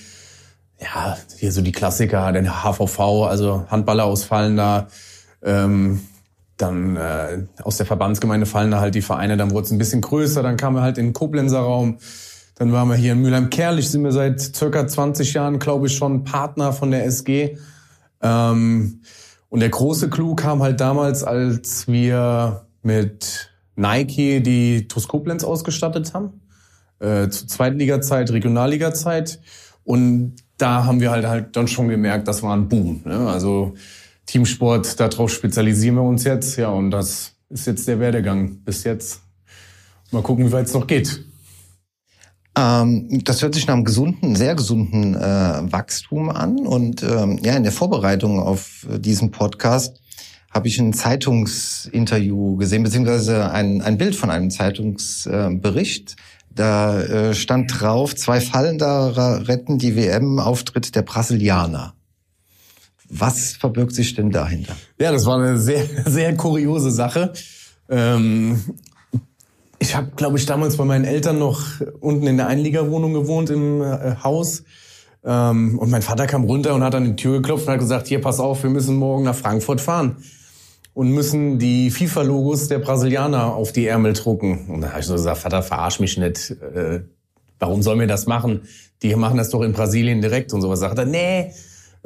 ja, 0.80 1.16
hier 1.38 1.52
so 1.52 1.62
die 1.62 1.72
Klassiker, 1.72 2.32
der 2.32 2.64
HVV, 2.64 3.00
also 3.24 3.66
Handballer 3.68 4.04
ausfallen 4.04 4.56
da. 4.56 4.88
Ähm, 5.42 6.00
dann 6.56 6.96
äh, 6.96 7.44
aus 7.62 7.76
der 7.76 7.86
Verbandsgemeinde 7.86 8.46
fallen 8.46 8.70
da 8.70 8.80
halt 8.80 8.94
die 8.94 9.02
Vereine, 9.02 9.36
dann 9.36 9.50
wurde 9.50 9.66
es 9.66 9.70
ein 9.70 9.78
bisschen 9.78 10.00
größer, 10.00 10.42
dann 10.42 10.56
kamen 10.56 10.76
wir 10.76 10.82
halt 10.82 10.98
in 10.98 11.06
den 11.06 11.12
Koblenzer 11.12 11.60
Raum. 11.60 11.98
Dann 12.58 12.72
waren 12.72 12.88
wir 12.88 12.96
hier 12.96 13.12
in 13.12 13.20
Mülheim-Kerlich, 13.20 13.90
sind 13.90 14.02
wir 14.02 14.12
seit 14.12 14.40
circa 14.40 14.86
20 14.86 15.34
Jahren, 15.34 15.58
glaube 15.58 15.88
ich, 15.88 15.94
schon 15.94 16.24
Partner 16.24 16.72
von 16.72 16.90
der 16.90 17.04
SG. 17.04 17.58
Ähm, 18.22 19.02
und 19.56 19.60
der 19.60 19.70
große 19.70 20.10
Clou 20.10 20.34
kam 20.34 20.62
halt 20.62 20.82
damals, 20.82 21.24
als 21.24 21.88
wir 21.88 22.66
mit 22.82 23.50
Nike 23.74 24.42
die 24.42 24.86
TuS 24.86 25.08
Koblenz 25.08 25.44
ausgestattet 25.44 26.12
haben. 26.12 26.42
Äh, 26.98 27.30
zu 27.30 27.46
Zweitliga-Zeit, 27.46 28.30
Regionalliga-Zeit. 28.32 29.40
Und 29.82 30.36
da 30.58 30.84
haben 30.84 31.00
wir 31.00 31.10
halt 31.10 31.24
halt 31.24 31.56
dann 31.56 31.68
schon 31.68 31.88
gemerkt, 31.88 32.28
das 32.28 32.42
war 32.42 32.54
ein 32.54 32.68
Boom. 32.68 33.00
Ne? 33.06 33.16
Also 33.30 33.72
Teamsport, 34.26 35.00
darauf 35.00 35.30
spezialisieren 35.30 35.94
wir 35.94 36.02
uns 36.02 36.24
jetzt. 36.24 36.58
Ja, 36.58 36.68
und 36.68 36.90
das 36.90 37.32
ist 37.48 37.66
jetzt 37.66 37.88
der 37.88 37.98
Werdegang 37.98 38.58
bis 38.58 38.84
jetzt. 38.84 39.22
Mal 40.10 40.22
gucken, 40.22 40.44
wie 40.44 40.52
weit 40.52 40.66
es 40.66 40.74
noch 40.74 40.86
geht. 40.86 41.24
Ähm, 42.56 43.22
das 43.24 43.42
hört 43.42 43.54
sich 43.54 43.66
nach 43.66 43.74
einem 43.74 43.84
gesunden, 43.84 44.34
sehr 44.34 44.54
gesunden 44.54 45.14
äh, 45.14 45.18
Wachstum 45.72 46.30
an. 46.30 46.66
Und 46.66 47.02
ähm, 47.02 47.38
ja, 47.42 47.54
in 47.54 47.62
der 47.62 47.72
Vorbereitung 47.72 48.40
auf 48.40 48.86
diesen 48.98 49.30
Podcast 49.30 50.00
habe 50.50 50.68
ich 50.68 50.78
ein 50.78 50.94
Zeitungsinterview 50.94 52.56
gesehen, 52.56 52.82
beziehungsweise 52.82 53.50
ein, 53.50 53.82
ein 53.82 53.98
Bild 53.98 54.16
von 54.16 54.30
einem 54.30 54.50
Zeitungsbericht. 54.50 56.16
Da 56.50 57.02
äh, 57.02 57.34
stand 57.34 57.78
drauf, 57.78 58.16
zwei 58.16 58.40
Fallen 58.40 58.78
da 58.78 59.08
retten 59.08 59.76
die 59.76 59.94
WM-Auftritt 59.94 60.94
der 60.94 61.02
Brasilianer. 61.02 61.92
Was 63.10 63.52
verbirgt 63.52 63.94
sich 63.94 64.14
denn 64.14 64.30
dahinter? 64.30 64.74
Ja, 64.98 65.12
das 65.12 65.26
war 65.26 65.38
eine 65.38 65.58
sehr, 65.58 65.84
sehr 66.06 66.34
kuriose 66.34 66.90
Sache. 66.90 67.34
Ähm, 67.90 68.64
ich 69.86 69.94
habe, 69.94 70.10
glaube 70.16 70.36
ich, 70.36 70.46
damals 70.46 70.76
bei 70.76 70.84
meinen 70.84 71.04
Eltern 71.04 71.38
noch 71.38 71.62
unten 72.00 72.26
in 72.26 72.36
der 72.36 72.48
Einliegerwohnung 72.48 73.14
gewohnt 73.14 73.50
im 73.50 73.80
äh, 73.82 74.16
Haus. 74.22 74.64
Ähm, 75.24 75.78
und 75.78 75.90
mein 75.90 76.02
Vater 76.02 76.26
kam 76.26 76.42
runter 76.44 76.74
und 76.74 76.82
hat 76.82 76.96
an 76.96 77.04
die 77.04 77.16
Tür 77.16 77.36
geklopft 77.40 77.68
und 77.68 77.72
hat 77.72 77.78
gesagt, 77.78 78.08
hier, 78.08 78.20
pass 78.20 78.40
auf, 78.40 78.64
wir 78.64 78.70
müssen 78.70 78.96
morgen 78.96 79.22
nach 79.22 79.36
Frankfurt 79.36 79.80
fahren. 79.80 80.16
Und 80.92 81.12
müssen 81.12 81.60
die 81.60 81.90
FIFA-Logos 81.90 82.68
der 82.68 82.80
Brasilianer 82.80 83.54
auf 83.54 83.70
die 83.70 83.86
Ärmel 83.86 84.14
drucken. 84.14 84.66
Und 84.68 84.80
da 84.80 84.90
habe 84.90 85.00
ich 85.00 85.06
so 85.06 85.12
gesagt, 85.12 85.38
Vater, 85.38 85.62
verarsch 85.62 86.00
mich 86.00 86.16
nicht. 86.18 86.50
Äh, 86.50 87.02
warum 87.60 87.82
sollen 87.82 88.00
wir 88.00 88.08
das 88.08 88.26
machen? 88.26 88.62
Die 89.02 89.14
machen 89.14 89.36
das 89.36 89.50
doch 89.50 89.62
in 89.62 89.72
Brasilien 89.72 90.20
direkt 90.20 90.52
und 90.52 90.62
sowas. 90.62 90.80
Sagt 90.80 90.98
er, 90.98 91.04
nee, 91.04 91.52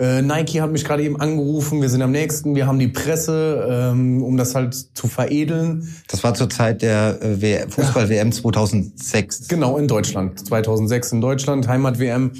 äh, 0.00 0.22
Nike 0.22 0.62
hat 0.62 0.72
mich 0.72 0.84
gerade 0.84 1.02
eben 1.02 1.20
angerufen, 1.20 1.82
wir 1.82 1.90
sind 1.90 2.00
am 2.00 2.10
nächsten, 2.10 2.54
wir 2.54 2.66
haben 2.66 2.78
die 2.78 2.88
Presse, 2.88 3.68
ähm, 3.70 4.22
um 4.22 4.38
das 4.38 4.54
halt 4.54 4.74
zu 4.74 5.08
veredeln. 5.08 5.94
Das 6.08 6.24
war 6.24 6.32
zur 6.32 6.48
Zeit 6.48 6.80
der 6.80 7.22
äh, 7.22 7.68
Fußball-WM 7.68 8.32
2006. 8.32 9.48
Genau, 9.48 9.76
in 9.76 9.86
Deutschland. 9.86 10.46
2006 10.46 11.12
in 11.12 11.20
Deutschland, 11.20 11.68
Heimat-WM. 11.68 12.32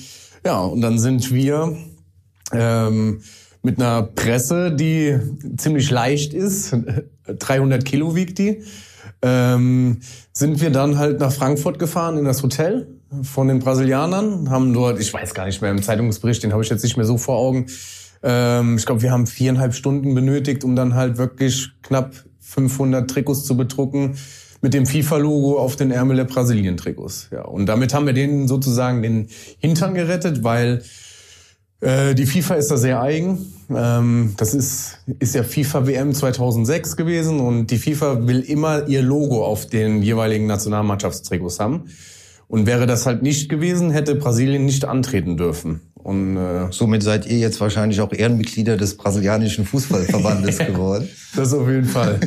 Ja, 0.45 0.61
und 0.61 0.81
dann 0.81 0.99
sind 0.99 1.35
wir 1.35 1.76
ähm, 2.55 3.21
mit 3.62 3.79
einer 3.79 4.05
Presse, 4.05 4.73
die 4.75 5.19
ziemlich 5.59 5.90
leicht 5.90 6.33
ist, 6.33 6.75
300 7.26 7.85
Kilo 7.85 8.17
wiegt 8.17 8.38
die, 8.38 8.62
ähm, 9.21 10.00
sind 10.33 10.62
wir 10.62 10.71
dann 10.71 10.97
halt 10.97 11.21
nach 11.21 11.33
Frankfurt 11.33 11.79
gefahren 11.79 12.17
in 12.17 12.25
das 12.25 12.43
Hotel 12.43 13.00
von 13.23 13.49
den 13.49 13.59
Brasilianern, 13.59 14.50
haben 14.50 14.73
dort, 14.73 15.00
ich 15.00 15.12
weiß 15.12 15.35
gar 15.35 15.47
nicht 15.47 15.61
mehr, 15.62 15.71
im 15.71 15.83
Zeitungsbericht, 15.83 16.43
den 16.43 16.52
habe 16.52 16.62
ich 16.62 16.71
jetzt 16.71 16.83
nicht 16.83 16.97
mehr 16.97 17.07
so 17.07 17.19
vor 17.19 17.37
Augen. 17.37 17.67
Ähm, 18.23 18.76
ich 18.76 18.87
glaube, 18.87 19.02
wir 19.02 19.11
haben 19.11 19.26
viereinhalb 19.26 19.75
Stunden 19.75 20.14
benötigt, 20.14 20.64
um 20.64 20.76
dann 20.76 20.95
halt 20.95 21.19
wirklich 21.19 21.71
knapp 21.83 22.12
500 22.40 23.11
Trikots 23.11 23.45
zu 23.45 23.57
bedrucken 23.57 24.17
mit 24.62 24.75
dem 24.75 24.87
FIFA-Logo 24.87 25.59
auf 25.59 25.76
den 25.76 25.90
Ärmel 25.90 26.17
der 26.17 26.25
Brasilien-Trikots. 26.25 27.29
Ja, 27.33 27.43
und 27.43 27.67
damit 27.67 27.95
haben 27.95 28.07
wir 28.07 28.12
denen 28.12 28.47
sozusagen 28.47 29.02
den 29.02 29.29
Hintern 29.59 29.95
gerettet, 29.95 30.45
weil 30.45 30.83
äh, 31.81 32.14
die 32.14 32.26
FIFA 32.26 32.57
ist 32.57 32.71
da 32.71 32.76
sehr 32.76 33.00
eigen. 33.00 33.52
Ähm, 33.75 34.35
das 34.37 34.52
ist, 34.52 34.99
ist 35.19 35.35
ja 35.35 35.43
FIFA 35.43 35.87
WM 35.87 36.12
2006 36.12 36.97
gewesen 36.97 37.40
und 37.40 37.69
die 37.69 37.79
FIFA 37.79 38.26
will 38.26 38.40
immer 38.40 38.87
ihr 38.87 39.02
Logo 39.02 39.45
auf 39.45 39.67
den 39.67 40.02
jeweiligen 40.02 40.47
Nationalmannschaftstrikots 40.47 41.59
haben. 41.59 41.85
Und 42.50 42.66
wäre 42.66 42.88
das 42.88 43.07
halt 43.07 43.23
nicht 43.23 43.49
gewesen, 43.49 43.92
hätte 43.92 44.16
Brasilien 44.16 44.64
nicht 44.64 44.85
antreten 44.85 45.37
dürfen. 45.37 45.83
Und 45.95 46.37
äh, 46.37 46.66
somit 46.73 47.04
seid 47.04 47.25
ihr 47.26 47.38
jetzt 47.38 47.61
wahrscheinlich 47.61 48.00
auch 48.00 48.12
Ehrenmitglieder 48.12 48.76
des 48.76 48.97
brasilianischen 48.97 49.64
Fußballverbandes 49.64 50.59
geworden. 50.66 51.09
Das 51.37 51.54
auf 51.54 51.69
jeden 51.69 51.85
Fall. 51.85 52.19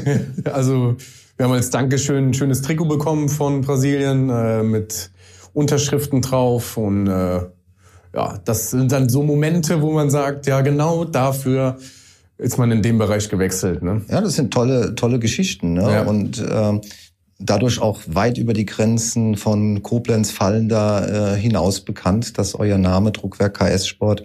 Also 0.45 0.95
wir 1.35 1.45
haben 1.45 1.51
als 1.51 1.71
Dankeschön 1.71 2.29
ein 2.29 2.33
schönes 2.33 2.61
Trikot 2.61 2.85
bekommen 2.85 3.27
von 3.27 3.59
Brasilien 3.59 4.29
äh, 4.29 4.63
mit 4.63 5.11
Unterschriften 5.51 6.21
drauf 6.21 6.77
und 6.77 7.07
äh, 7.07 7.41
ja, 8.15 8.39
das 8.45 8.71
sind 8.71 8.93
dann 8.93 9.09
so 9.09 9.23
Momente, 9.23 9.81
wo 9.81 9.91
man 9.91 10.09
sagt, 10.09 10.47
ja 10.47 10.61
genau 10.61 11.03
dafür 11.03 11.77
ist 12.37 12.57
man 12.57 12.71
in 12.71 12.81
dem 12.81 12.97
Bereich 12.97 13.27
gewechselt. 13.27 13.83
Ne? 13.83 14.03
Ja, 14.07 14.21
das 14.21 14.35
sind 14.35 14.53
tolle, 14.53 14.95
tolle 14.95 15.19
Geschichten. 15.19 15.73
Ne? 15.73 15.81
Ja. 15.81 16.03
Und 16.03 16.39
äh, 16.39 16.79
dadurch 17.39 17.81
auch 17.81 18.01
weit 18.07 18.37
über 18.37 18.53
die 18.53 18.65
Grenzen 18.65 19.37
von 19.37 19.83
Koblenz 19.83 20.31
fallen 20.31 20.69
da 20.69 21.33
äh, 21.33 21.37
hinaus 21.37 21.81
bekannt, 21.81 22.37
dass 22.37 22.55
euer 22.55 22.77
Name 22.77 23.11
Druckwerk 23.11 23.57
KS 23.57 23.87
Sport 23.87 24.23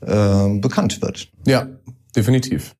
äh, 0.00 0.48
bekannt 0.58 1.02
wird. 1.02 1.28
Ja, 1.46 1.68
definitiv. 2.14 2.74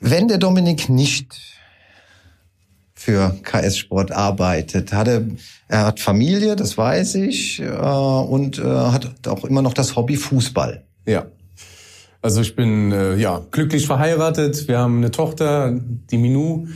Wenn 0.00 0.28
der 0.28 0.38
Dominik 0.38 0.88
nicht 0.88 1.34
für 2.94 3.36
KS 3.42 3.78
Sport 3.78 4.12
arbeitet, 4.12 4.92
hat 4.92 5.08
er, 5.08 5.26
er 5.68 5.86
hat 5.86 6.00
Familie, 6.00 6.56
das 6.56 6.76
weiß 6.76 7.16
ich, 7.16 7.60
äh, 7.60 7.66
und 7.66 8.58
äh, 8.58 8.62
hat 8.62 9.28
auch 9.28 9.44
immer 9.44 9.62
noch 9.62 9.74
das 9.74 9.96
Hobby 9.96 10.16
Fußball. 10.16 10.84
Ja. 11.06 11.26
Also 12.22 12.40
ich 12.40 12.56
bin 12.56 12.90
äh, 12.92 13.16
ja 13.16 13.42
glücklich 13.50 13.86
verheiratet. 13.86 14.66
Wir 14.68 14.78
haben 14.78 14.96
eine 14.98 15.10
Tochter, 15.10 15.78
die 15.78 16.16
Minu, 16.16 16.68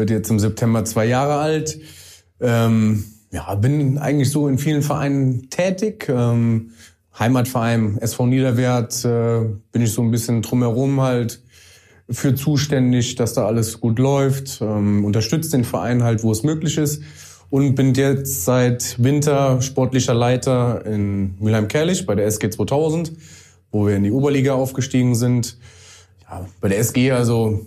wird 0.00 0.10
jetzt 0.10 0.30
im 0.30 0.40
September 0.40 0.84
zwei 0.86 1.04
Jahre 1.04 1.34
alt. 1.34 1.78
Ähm, 2.40 3.04
ja, 3.30 3.54
bin 3.54 3.98
eigentlich 3.98 4.30
so 4.30 4.48
in 4.48 4.56
vielen 4.56 4.82
Vereinen 4.82 5.50
tätig. 5.50 6.08
Ähm, 6.08 6.70
Heimatverein 7.18 7.98
SV 7.98 8.26
Niederwert 8.26 9.04
äh, 9.04 9.40
bin 9.72 9.82
ich 9.82 9.92
so 9.92 10.02
ein 10.02 10.10
bisschen 10.10 10.40
drumherum 10.40 11.02
halt 11.02 11.42
für 12.08 12.34
zuständig, 12.34 13.14
dass 13.16 13.34
da 13.34 13.46
alles 13.46 13.78
gut 13.78 13.98
läuft. 13.98 14.60
Ähm, 14.62 15.04
unterstützt 15.04 15.52
den 15.52 15.64
Verein 15.64 16.02
halt, 16.02 16.24
wo 16.24 16.32
es 16.32 16.42
möglich 16.42 16.78
ist. 16.78 17.02
Und 17.50 17.74
bin 17.74 17.92
jetzt 17.92 18.44
seit 18.46 19.02
Winter 19.02 19.60
sportlicher 19.60 20.14
Leiter 20.14 20.86
in 20.86 21.34
Mülheim-Kerlich 21.40 22.06
bei 22.06 22.14
der 22.14 22.24
SG 22.26 22.48
2000, 22.48 23.12
wo 23.70 23.86
wir 23.86 23.96
in 23.96 24.04
die 24.04 24.12
Oberliga 24.12 24.54
aufgestiegen 24.54 25.14
sind. 25.14 25.58
Ja, 26.22 26.46
bei 26.60 26.68
der 26.68 26.78
SG 26.78 27.10
also 27.10 27.66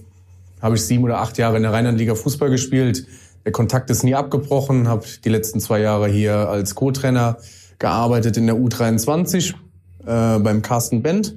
habe 0.64 0.76
ich 0.76 0.86
sieben 0.86 1.04
oder 1.04 1.20
acht 1.20 1.38
Jahre 1.38 1.58
in 1.58 1.64
der 1.64 1.74
Rheinlandliga 1.74 2.16
Fußball 2.16 2.50
gespielt. 2.50 3.06
Der 3.46 3.52
Kontakt 3.52 3.90
ist 3.90 4.04
nie 4.04 4.16
abgebrochen, 4.16 4.88
habe 4.88 5.06
die 5.24 5.30
letzten 5.30 5.60
zwei 5.60 5.82
Jahre 5.82 6.08
hier 6.08 6.50
als 6.50 6.74
Co-Trainer 6.74 7.38
gearbeitet 7.80 8.38
in 8.38 8.48
der 8.48 8.56
U23 8.56 9.54
äh, 10.06 10.40
beim 10.40 10.62
Carsten 10.62 11.04
Bent. 11.04 11.36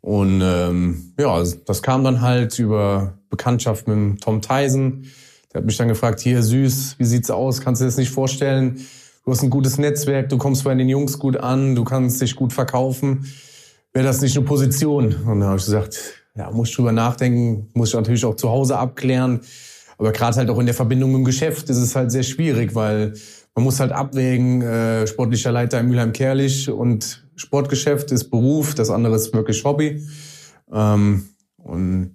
Und 0.00 0.40
ähm, 0.42 1.12
ja, 1.16 1.40
das 1.64 1.82
kam 1.82 2.02
dann 2.02 2.22
halt 2.22 2.58
über 2.58 3.18
Bekanntschaft 3.30 3.86
mit 3.86 4.20
Tom 4.20 4.42
Tyson. 4.42 5.04
Der 5.52 5.60
hat 5.60 5.66
mich 5.66 5.76
dann 5.76 5.86
gefragt, 5.86 6.18
hier 6.18 6.42
süß, 6.42 6.96
wie 6.98 7.04
sieht's 7.04 7.30
aus? 7.30 7.60
Kannst 7.60 7.80
du 7.80 7.84
dir 7.84 7.88
das 7.88 7.98
nicht 7.98 8.10
vorstellen? 8.10 8.80
Du 9.24 9.30
hast 9.30 9.44
ein 9.44 9.50
gutes 9.50 9.78
Netzwerk, 9.78 10.28
du 10.28 10.38
kommst 10.38 10.64
bei 10.64 10.74
den 10.74 10.88
Jungs 10.88 11.20
gut 11.20 11.36
an, 11.36 11.76
du 11.76 11.84
kannst 11.84 12.20
dich 12.20 12.34
gut 12.34 12.52
verkaufen. 12.52 13.26
Wäre 13.92 14.06
das 14.06 14.20
nicht 14.22 14.36
eine 14.36 14.44
Position? 14.44 15.14
Und 15.14 15.40
dann 15.40 15.44
habe 15.44 15.58
ich 15.58 15.64
gesagt, 15.64 16.19
ja, 16.36 16.50
muss 16.50 16.70
drüber 16.72 16.92
nachdenken, 16.92 17.68
muss 17.74 17.90
ich 17.90 17.94
natürlich 17.94 18.24
auch 18.24 18.36
zu 18.36 18.48
Hause 18.48 18.78
abklären. 18.78 19.40
Aber 19.98 20.12
gerade 20.12 20.36
halt 20.36 20.50
auch 20.50 20.58
in 20.58 20.66
der 20.66 20.74
Verbindung 20.74 21.10
mit 21.12 21.18
dem 21.18 21.24
Geschäft 21.24 21.68
ist 21.68 21.76
es 21.76 21.94
halt 21.94 22.10
sehr 22.10 22.22
schwierig, 22.22 22.74
weil 22.74 23.14
man 23.54 23.64
muss 23.64 23.80
halt 23.80 23.92
abwägen, 23.92 24.62
äh, 24.62 25.06
sportlicher 25.06 25.52
Leiter 25.52 25.80
in 25.80 25.88
Mülheim-Kerlich 25.88 26.70
und 26.70 27.26
Sportgeschäft 27.36 28.10
ist 28.12 28.30
Beruf, 28.30 28.74
das 28.74 28.90
andere 28.90 29.16
ist 29.16 29.34
wirklich 29.34 29.64
Hobby. 29.64 30.06
Ähm, 30.72 31.28
und 31.56 32.14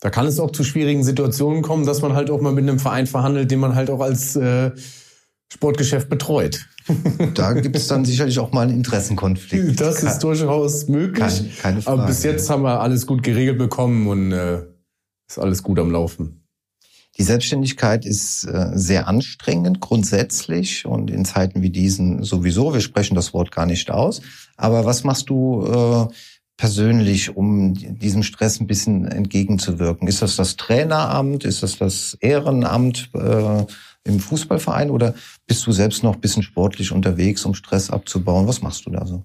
da 0.00 0.08
kann 0.10 0.26
es 0.26 0.40
auch 0.40 0.50
zu 0.50 0.64
schwierigen 0.64 1.04
Situationen 1.04 1.62
kommen, 1.62 1.84
dass 1.84 2.00
man 2.00 2.14
halt 2.14 2.30
auch 2.30 2.40
mal 2.40 2.52
mit 2.52 2.68
einem 2.68 2.78
Verein 2.78 3.06
verhandelt, 3.06 3.50
den 3.50 3.60
man 3.60 3.74
halt 3.74 3.90
auch 3.90 4.00
als 4.00 4.36
äh, 4.36 4.70
Sportgeschäft 5.52 6.08
betreut. 6.08 6.66
Da 7.34 7.52
gibt 7.52 7.76
es 7.76 7.86
dann 7.86 8.04
sicherlich 8.04 8.38
auch 8.40 8.52
mal 8.52 8.62
einen 8.62 8.76
Interessenkonflikt. 8.76 9.80
Das 9.80 10.02
ist 10.02 10.18
durchaus 10.20 10.88
möglich. 10.88 11.20
Keine, 11.20 11.48
keine 11.60 11.82
Frage. 11.82 11.98
Aber 11.98 12.06
bis 12.08 12.24
jetzt 12.24 12.50
haben 12.50 12.62
wir 12.62 12.80
alles 12.80 13.06
gut 13.06 13.22
geregelt 13.22 13.58
bekommen 13.58 14.08
und 14.08 14.32
äh, 14.32 14.62
ist 15.28 15.38
alles 15.38 15.62
gut 15.62 15.78
am 15.78 15.92
Laufen. 15.92 16.40
Die 17.18 17.22
Selbstständigkeit 17.22 18.06
ist 18.06 18.44
äh, 18.44 18.70
sehr 18.74 19.06
anstrengend 19.06 19.80
grundsätzlich 19.80 20.86
und 20.86 21.10
in 21.10 21.24
Zeiten 21.24 21.62
wie 21.62 21.70
diesen 21.70 22.24
sowieso. 22.24 22.72
Wir 22.72 22.80
sprechen 22.80 23.14
das 23.14 23.34
Wort 23.34 23.52
gar 23.52 23.66
nicht 23.66 23.90
aus. 23.90 24.22
Aber 24.56 24.84
was 24.84 25.04
machst 25.04 25.28
du 25.28 25.66
äh, 25.66 26.14
persönlich, 26.56 27.36
um 27.36 27.74
diesem 27.74 28.22
Stress 28.22 28.60
ein 28.60 28.66
bisschen 28.66 29.06
entgegenzuwirken? 29.06 30.08
Ist 30.08 30.22
das 30.22 30.36
das 30.36 30.56
Traineramt? 30.56 31.44
Ist 31.44 31.62
das 31.62 31.78
das 31.78 32.16
Ehrenamt? 32.20 33.10
Äh, 33.14 33.64
im 34.04 34.18
Fußballverein 34.18 34.90
oder 34.90 35.14
bist 35.46 35.66
du 35.66 35.72
selbst 35.72 36.02
noch 36.02 36.14
ein 36.14 36.20
bisschen 36.20 36.42
sportlich 36.42 36.92
unterwegs, 36.92 37.44
um 37.44 37.54
Stress 37.54 37.90
abzubauen? 37.90 38.46
Was 38.48 38.62
machst 38.62 38.86
du 38.86 38.90
da 38.90 39.06
so? 39.06 39.24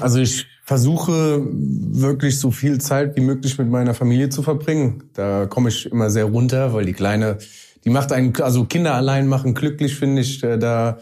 Also 0.00 0.18
ich 0.18 0.46
versuche 0.64 1.42
wirklich 1.50 2.38
so 2.38 2.50
viel 2.50 2.78
Zeit 2.78 3.16
wie 3.16 3.20
möglich 3.20 3.56
mit 3.56 3.70
meiner 3.70 3.94
Familie 3.94 4.28
zu 4.28 4.42
verbringen. 4.42 5.04
Da 5.14 5.46
komme 5.46 5.70
ich 5.70 5.86
immer 5.86 6.10
sehr 6.10 6.26
runter, 6.26 6.74
weil 6.74 6.84
die 6.84 6.92
Kleine, 6.92 7.38
die 7.84 7.90
macht 7.90 8.12
einen, 8.12 8.34
also 8.42 8.64
Kinder 8.64 8.94
allein 8.94 9.28
machen 9.28 9.54
glücklich, 9.54 9.96
finde 9.96 10.22
ich. 10.22 10.42
Äh, 10.42 10.58
da, 10.58 10.98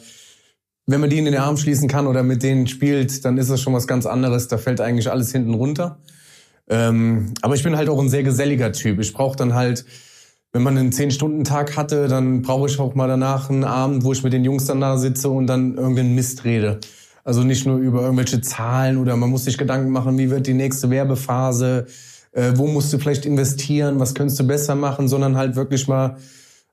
wenn 0.87 1.01
man 1.01 1.11
die 1.11 1.19
in 1.19 1.25
den 1.25 1.37
Arm 1.37 1.57
schließen 1.57 1.89
kann 1.89 2.07
oder 2.07 2.23
mit 2.23 2.43
denen 2.43 2.69
spielt, 2.69 3.25
dann 3.25 3.39
ist 3.39 3.51
das 3.51 3.61
schon 3.61 3.73
was 3.73 3.87
ganz 3.87 4.07
anderes. 4.07 4.49
Da 4.49 4.59
fällt 4.59 4.81
eigentlich 4.81 5.11
alles 5.11 5.33
hinten 5.33 5.55
runter. 5.55 5.99
Ähm, 6.69 7.35
aber 7.43 7.55
ich 7.55 7.63
bin 7.63 7.77
halt 7.77 7.89
auch 7.89 8.01
ein 8.01 8.09
sehr 8.09 8.23
geselliger 8.23 8.71
Typ. 8.73 9.01
Ich 9.01 9.13
brauche 9.13 9.37
dann 9.37 9.55
halt 9.55 9.85
wenn 10.55 10.63
man 10.63 10.79
einen 10.79 10.93
Zehn-Stunden-Tag 10.93 11.77
hatte, 11.77 12.07
dann 12.07 12.43
brauche 12.43 12.69
ich 12.69 12.79
auch 12.79 12.95
mal 12.95 13.09
danach 13.09 13.51
einen 13.51 13.65
Abend, 13.65 14.05
wo 14.05 14.13
ich 14.13 14.23
mit 14.23 14.33
den 14.33 14.45
Jungs 14.45 14.67
dann 14.67 14.81
da 14.81 14.97
sitze 14.97 15.29
und 15.29 15.49
dann 15.49 15.77
irgendeinen 15.77 16.15
Mist 16.15 16.45
rede. 16.45 16.79
Also 17.25 17.43
nicht 17.43 17.67
nur 17.67 17.79
über 17.79 18.03
irgendwelche 18.03 18.41
Zahlen 18.41 18.99
oder 18.99 19.17
man 19.17 19.31
muss 19.31 19.47
sich 19.47 19.59
Gedanken 19.59 19.91
machen, 19.91 20.17
wie 20.17 20.31
wird 20.31 20.47
die 20.47 20.55
nächste 20.55 20.91
Werbephase, 20.91 21.87
äh, 22.31 22.53
wo 22.55 22.69
musst 22.69 22.93
du 22.93 22.99
vielleicht 22.99 23.27
investieren, 23.27 23.99
was 23.99 24.15
könntest 24.15 24.39
du 24.39 24.47
besser 24.47 24.77
machen, 24.77 25.09
sondern 25.09 25.37
halt 25.37 25.57
wirklich 25.57 25.89
mal 25.89 26.19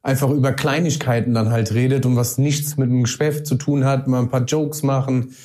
einfach 0.03 0.29
über 0.29 0.51
Kleinigkeiten 0.51 1.33
dann 1.33 1.49
halt 1.49 1.73
redet 1.73 2.05
und 2.05 2.15
was 2.15 2.37
nichts 2.37 2.77
mit 2.77 2.87
dem 2.87 3.01
Geschäft 3.01 3.47
zu 3.47 3.55
tun 3.55 3.83
hat, 3.83 4.07
mal 4.07 4.19
ein 4.19 4.29
paar 4.29 4.45
Jokes 4.45 4.83
machen. 4.83 5.35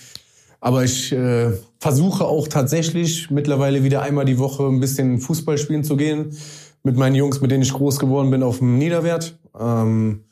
Aber 0.60 0.84
ich 0.84 1.10
äh, 1.10 1.52
versuche 1.78 2.26
auch 2.26 2.48
tatsächlich 2.48 3.30
mittlerweile 3.30 3.82
wieder 3.82 4.02
einmal 4.02 4.26
die 4.26 4.38
Woche 4.38 4.64
ein 4.64 4.80
bisschen 4.80 5.20
Fußball 5.20 5.56
spielen 5.56 5.84
zu 5.84 5.96
gehen 5.96 6.36
mit 6.86 6.96
meinen 6.96 7.16
Jungs, 7.16 7.40
mit 7.40 7.50
denen 7.50 7.64
ich 7.64 7.72
groß 7.72 7.98
geworden 7.98 8.30
bin, 8.30 8.44
auf 8.44 8.58
dem 8.58 8.78
Niederwert. 8.78 9.36
Ähm, 9.58 10.24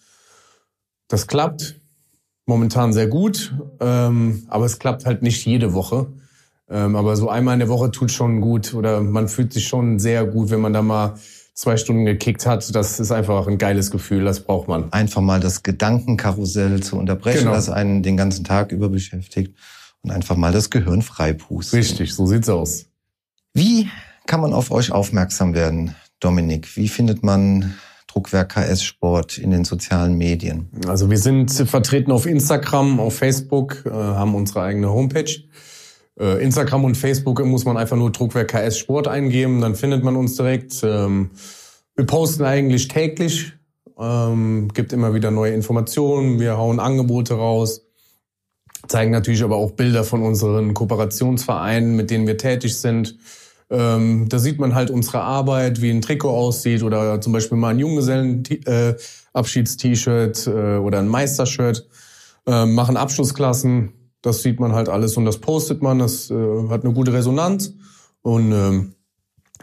das 1.09 1.27
klappt 1.27 1.81
momentan 2.47 2.93
sehr 2.93 3.09
gut, 3.09 3.53
ähm, 3.81 4.45
aber 4.49 4.65
es 4.65 4.79
klappt 4.79 5.05
halt 5.05 5.23
nicht 5.23 5.45
jede 5.45 5.75
Woche. 5.75 6.07
Ähm, 6.71 6.95
aber 6.95 7.17
so 7.17 7.29
einmal 7.29 7.55
in 7.55 7.59
der 7.59 7.69
Woche 7.69 7.91
tut 7.91 8.13
schon 8.13 8.41
gut 8.41 8.73
oder 8.73 9.01
man 9.01 9.27
fühlt 9.27 9.53
sich 9.53 9.67
schon 9.67 9.99
sehr 9.99 10.25
gut, 10.25 10.51
wenn 10.51 10.61
man 10.61 10.73
da 10.73 10.81
mal 10.81 11.15
zwei 11.55 11.77
Stunden 11.77 12.05
gekickt 12.05 12.47
hat. 12.47 12.73
Das 12.73 13.01
ist 13.01 13.11
einfach 13.11 13.49
ein 13.49 13.59
geiles 13.59 13.91
Gefühl, 13.91 14.25
das 14.25 14.39
braucht 14.39 14.69
man. 14.69 14.93
Einfach 14.93 15.23
mal 15.23 15.41
das 15.41 15.65
Gedankenkarussell 15.65 16.85
zu 16.85 16.97
unterbrechen, 16.97 17.41
genau. 17.41 17.53
das 17.53 17.69
einen 17.69 18.05
den 18.05 18.17
ganzen 18.17 18.45
Tag 18.45 18.71
über 18.71 18.89
beschäftigt 18.89 19.57
und 20.03 20.13
einfach 20.13 20.37
mal 20.37 20.53
das 20.53 20.71
Gehirn 20.71 21.03
freipusten. 21.03 21.77
Richtig, 21.77 22.15
so 22.15 22.27
sieht's 22.27 22.49
aus. 22.49 22.87
Wie 23.55 23.89
kann 24.27 24.41
man 24.41 24.53
auf 24.53 24.71
euch 24.71 24.93
aufmerksam 24.93 25.53
werden? 25.53 25.97
Dominik, 26.25 26.77
wie 26.77 26.89
findet 26.89 27.23
man 27.23 27.75
Druckwerk 28.07 28.55
KS 28.55 28.83
Sport 28.83 29.39
in 29.39 29.51
den 29.51 29.65
sozialen 29.65 30.17
Medien? 30.17 30.69
Also 30.87 31.11
wir 31.11 31.19
sind 31.19 31.51
vertreten 31.53 32.13
auf 32.13 32.27
Instagram, 32.27 33.01
auf 33.01 33.17
Facebook, 33.17 33.85
äh, 33.87 33.91
haben 33.91 34.35
unsere 34.35 34.63
eigene 34.63 34.91
Homepage. 34.91 35.43
Äh, 36.19 36.43
Instagram 36.43 36.85
und 36.85 36.97
Facebook 36.97 37.45
muss 37.45 37.65
man 37.65 37.77
einfach 37.77 37.97
nur 37.97 38.11
Druckwerk 38.13 38.49
KS 38.49 38.79
Sport 38.79 39.09
eingeben, 39.09 39.61
dann 39.61 39.75
findet 39.75 40.05
man 40.05 40.17
uns 40.17 40.37
direkt. 40.37 40.83
Ähm, 40.83 41.31
wir 41.97 42.07
posten 42.07 42.45
eigentlich 42.45 42.89
täglich 42.89 43.53
ähm, 43.99 44.69
gibt 44.73 44.93
immer 44.93 45.15
wieder 45.15 45.31
neue 45.31 45.53
Informationen, 45.53 46.41
wir 46.41 46.57
hauen 46.57 46.81
Angebote 46.81 47.35
raus, 47.35 47.83
zeigen 48.89 49.13
natürlich 49.13 49.43
aber 49.43 49.57
auch 49.57 49.73
Bilder 49.73 50.05
von 50.05 50.23
unseren 50.23 50.75
Kooperationsvereinen, 50.75 51.97
mit 51.97 52.11
denen 52.11 52.27
wir 52.27 52.37
tätig 52.37 52.77
sind. 52.77 53.17
Ähm, 53.71 54.29
da 54.29 54.39
sieht 54.39 54.59
man 54.59 54.75
halt 54.75 54.91
unsere 54.91 55.23
Arbeit, 55.23 55.81
wie 55.81 55.89
ein 55.91 56.03
Trikot 56.03 56.31
aussieht 56.31 56.83
oder 56.83 57.19
zum 57.21 57.33
Beispiel 57.33 57.57
mal 57.57 57.71
ein 57.71 57.79
Junggesellen-Abschieds-T-Shirt 57.79 60.47
äh, 60.47 60.77
oder 60.77 60.99
ein 60.99 61.09
Meistershirt. 61.09 61.89
Äh, 62.47 62.67
machen 62.67 62.99
Abschlussklassen, 62.99 63.95
das 64.21 64.43
sieht 64.43 64.61
man 64.61 64.73
halt 64.73 64.91
alles 64.91 65.17
und 65.17 65.25
das 65.25 65.39
postet 65.39 65.81
man, 65.83 65.99
das 65.99 66.31
äh, 66.31 66.69
hat 66.69 66.85
eine 66.85 66.93
gute 66.93 67.15
Resonanz 67.15 67.73
und 68.21 68.53
ähm, 68.53 68.93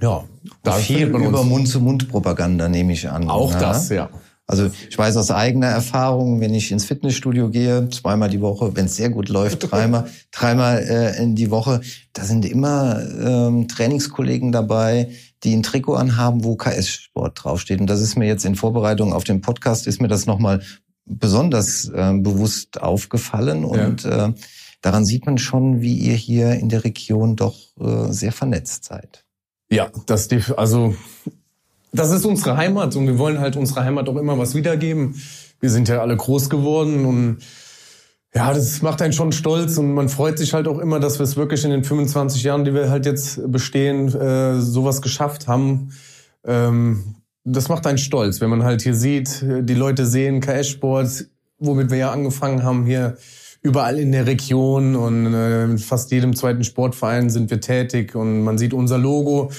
ja, 0.01 0.23
da 0.63 0.71
viel 0.73 1.07
über 1.07 1.43
Mund-zu-Mund-Propaganda 1.43 2.67
nehme 2.69 2.93
ich 2.93 3.07
an. 3.07 3.29
Auch 3.29 3.53
ja? 3.53 3.59
das, 3.59 3.89
ja. 3.89 4.09
Also 4.51 4.69
ich 4.89 4.97
weiß 4.97 5.15
aus 5.15 5.31
eigener 5.31 5.67
Erfahrung, 5.67 6.41
wenn 6.41 6.53
ich 6.53 6.73
ins 6.73 6.83
Fitnessstudio 6.83 7.49
gehe, 7.49 7.89
zweimal 7.89 8.29
die 8.29 8.41
Woche, 8.41 8.75
wenn 8.75 8.85
es 8.85 8.97
sehr 8.97 9.09
gut 9.09 9.29
läuft, 9.29 9.59
dreimal, 9.71 10.09
dreimal 10.31 10.79
äh, 10.79 11.23
in 11.23 11.35
die 11.35 11.51
Woche, 11.51 11.79
da 12.11 12.25
sind 12.25 12.45
immer 12.45 13.01
ähm, 13.01 13.69
Trainingskollegen 13.69 14.51
dabei, 14.51 15.09
die 15.45 15.55
ein 15.55 15.63
Trikot 15.63 15.95
anhaben, 15.95 16.43
wo 16.43 16.57
KS-Sport 16.57 17.43
draufsteht. 17.43 17.79
Und 17.79 17.87
das 17.87 18.01
ist 18.01 18.17
mir 18.17 18.27
jetzt 18.27 18.43
in 18.43 18.55
Vorbereitung 18.55 19.13
auf 19.13 19.23
den 19.23 19.39
Podcast, 19.39 19.87
ist 19.87 20.01
mir 20.01 20.09
das 20.09 20.25
nochmal 20.25 20.61
besonders 21.05 21.87
äh, 21.87 22.13
bewusst 22.17 22.81
aufgefallen. 22.81 23.63
Und 23.63 24.03
ja. 24.03 24.27
äh, 24.27 24.33
daran 24.81 25.05
sieht 25.05 25.25
man 25.25 25.37
schon, 25.37 25.79
wie 25.79 25.95
ihr 25.95 26.15
hier 26.15 26.51
in 26.55 26.67
der 26.67 26.83
Region 26.83 27.37
doch 27.37 27.55
äh, 27.79 28.11
sehr 28.11 28.33
vernetzt 28.33 28.83
seid. 28.83 29.23
Ja, 29.71 29.89
das 30.07 30.27
also 30.57 30.93
das 31.91 32.11
ist 32.11 32.25
unsere 32.25 32.57
Heimat 32.57 32.95
und 32.95 33.07
wir 33.07 33.17
wollen 33.17 33.39
halt 33.39 33.55
unserer 33.55 33.83
Heimat 33.83 34.07
auch 34.07 34.17
immer 34.17 34.37
was 34.37 34.55
wiedergeben. 34.55 35.15
Wir 35.59 35.69
sind 35.69 35.89
ja 35.89 35.99
alle 35.99 36.15
groß 36.15 36.49
geworden 36.49 37.05
und 37.05 37.37
ja, 38.33 38.53
das 38.53 38.81
macht 38.81 39.01
einen 39.01 39.11
schon 39.11 39.33
stolz 39.33 39.77
und 39.77 39.93
man 39.93 40.07
freut 40.07 40.37
sich 40.37 40.53
halt 40.53 40.67
auch 40.67 40.79
immer, 40.79 41.01
dass 41.01 41.19
wir 41.19 41.25
es 41.25 41.35
wirklich 41.35 41.65
in 41.65 41.71
den 41.71 41.83
25 41.83 42.43
Jahren, 42.43 42.63
die 42.63 42.73
wir 42.73 42.89
halt 42.89 43.05
jetzt 43.05 43.51
bestehen, 43.51 44.07
äh, 44.07 44.59
sowas 44.61 45.01
geschafft 45.01 45.47
haben. 45.47 45.91
Ähm, 46.45 47.15
das 47.43 47.67
macht 47.67 47.85
einen 47.87 47.97
stolz, 47.97 48.39
wenn 48.39 48.49
man 48.49 48.63
halt 48.63 48.81
hier 48.83 48.95
sieht, 48.95 49.43
die 49.43 49.73
Leute 49.73 50.05
sehen 50.05 50.39
KS-Sport, 50.39 51.25
womit 51.57 51.89
wir 51.89 51.97
ja 51.97 52.11
angefangen 52.11 52.63
haben, 52.63 52.85
hier 52.85 53.17
überall 53.63 53.99
in 53.99 54.11
der 54.11 54.27
Region 54.27 54.95
und 54.95 55.33
äh, 55.33 55.77
fast 55.77 56.11
jedem 56.11 56.35
zweiten 56.35 56.63
Sportverein 56.63 57.29
sind 57.29 57.49
wir 57.51 57.59
tätig 57.59 58.15
und 58.15 58.43
man 58.43 58.57
sieht 58.57 58.73
unser 58.73 58.97
Logo. 58.97 59.51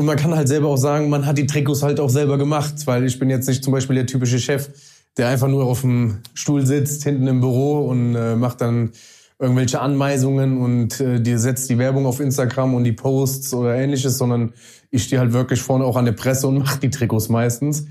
Und 0.00 0.06
man 0.06 0.16
kann 0.16 0.34
halt 0.34 0.48
selber 0.48 0.68
auch 0.68 0.78
sagen, 0.78 1.10
man 1.10 1.26
hat 1.26 1.36
die 1.36 1.46
Trikots 1.46 1.82
halt 1.82 2.00
auch 2.00 2.08
selber 2.08 2.38
gemacht, 2.38 2.86
weil 2.86 3.04
ich 3.04 3.18
bin 3.18 3.28
jetzt 3.28 3.46
nicht 3.46 3.62
zum 3.62 3.74
Beispiel 3.74 3.96
der 3.96 4.06
typische 4.06 4.38
Chef, 4.38 4.70
der 5.18 5.28
einfach 5.28 5.46
nur 5.46 5.66
auf 5.66 5.82
dem 5.82 6.20
Stuhl 6.32 6.64
sitzt, 6.64 7.04
hinten 7.04 7.26
im 7.26 7.42
Büro 7.42 7.86
und 7.86 8.14
äh, 8.14 8.34
macht 8.34 8.62
dann 8.62 8.92
irgendwelche 9.38 9.78
Anweisungen 9.82 10.56
und 10.56 11.02
äh, 11.02 11.20
dir 11.20 11.38
setzt 11.38 11.68
die 11.68 11.76
Werbung 11.76 12.06
auf 12.06 12.18
Instagram 12.18 12.72
und 12.72 12.84
die 12.84 12.92
Posts 12.92 13.52
oder 13.52 13.74
ähnliches, 13.74 14.16
sondern 14.16 14.54
ich 14.90 15.04
stehe 15.04 15.20
halt 15.20 15.34
wirklich 15.34 15.60
vorne 15.60 15.84
auch 15.84 15.96
an 15.96 16.06
der 16.06 16.12
Presse 16.12 16.48
und 16.48 16.60
mache 16.60 16.80
die 16.80 16.88
Trikots 16.88 17.28
meistens 17.28 17.84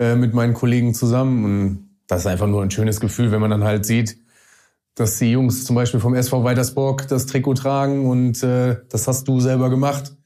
äh, 0.00 0.16
mit 0.16 0.34
meinen 0.34 0.54
Kollegen 0.54 0.94
zusammen. 0.94 1.44
Und 1.44 1.90
das 2.08 2.22
ist 2.22 2.26
einfach 2.26 2.48
nur 2.48 2.60
ein 2.60 2.72
schönes 2.72 2.98
Gefühl, 2.98 3.30
wenn 3.30 3.40
man 3.40 3.52
dann 3.52 3.62
halt 3.62 3.86
sieht, 3.86 4.18
dass 4.96 5.16
die 5.20 5.30
Jungs 5.30 5.64
zum 5.64 5.76
Beispiel 5.76 6.00
vom 6.00 6.16
SV 6.16 6.42
Weitersburg 6.42 7.06
das 7.06 7.26
Trikot 7.26 7.54
tragen 7.54 8.10
und 8.10 8.42
äh, 8.42 8.78
das 8.88 9.06
hast 9.06 9.28
du 9.28 9.38
selber 9.38 9.70
gemacht. 9.70 10.16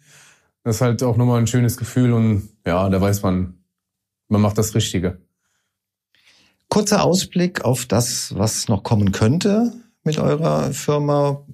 Das 0.66 0.76
ist 0.76 0.82
halt 0.82 1.00
auch 1.04 1.16
nochmal 1.16 1.38
ein 1.38 1.46
schönes 1.46 1.76
Gefühl 1.76 2.12
und 2.12 2.48
ja, 2.66 2.88
da 2.88 3.00
weiß 3.00 3.22
man, 3.22 3.54
man 4.26 4.40
macht 4.40 4.58
das 4.58 4.74
Richtige. 4.74 5.18
Kurzer 6.68 7.04
Ausblick 7.04 7.64
auf 7.64 7.86
das, 7.86 8.36
was 8.36 8.66
noch 8.66 8.82
kommen 8.82 9.12
könnte 9.12 9.72
mit 10.02 10.18
eurer 10.18 10.72
Firma. 10.72 11.44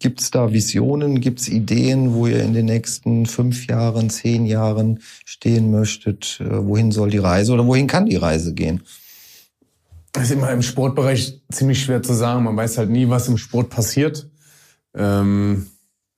Gibt 0.00 0.22
es 0.22 0.32
da 0.32 0.52
Visionen, 0.52 1.20
gibt 1.20 1.38
es 1.38 1.48
Ideen, 1.48 2.14
wo 2.14 2.26
ihr 2.26 2.42
in 2.42 2.52
den 2.52 2.66
nächsten 2.66 3.26
fünf 3.26 3.68
Jahren, 3.68 4.10
zehn 4.10 4.44
Jahren 4.44 4.98
stehen 5.24 5.70
möchtet? 5.70 6.40
Äh, 6.40 6.66
wohin 6.66 6.90
soll 6.90 7.10
die 7.10 7.18
Reise 7.18 7.52
oder 7.52 7.64
wohin 7.64 7.86
kann 7.86 8.06
die 8.06 8.16
Reise 8.16 8.54
gehen? 8.54 8.82
Das 10.10 10.24
ist 10.24 10.32
immer 10.32 10.50
im 10.50 10.62
Sportbereich 10.62 11.40
ziemlich 11.52 11.80
schwer 11.80 12.02
zu 12.02 12.12
sagen. 12.12 12.42
Man 12.42 12.56
weiß 12.56 12.76
halt 12.76 12.90
nie, 12.90 13.08
was 13.08 13.28
im 13.28 13.38
Sport 13.38 13.70
passiert. 13.70 14.28
Ähm, 14.96 15.68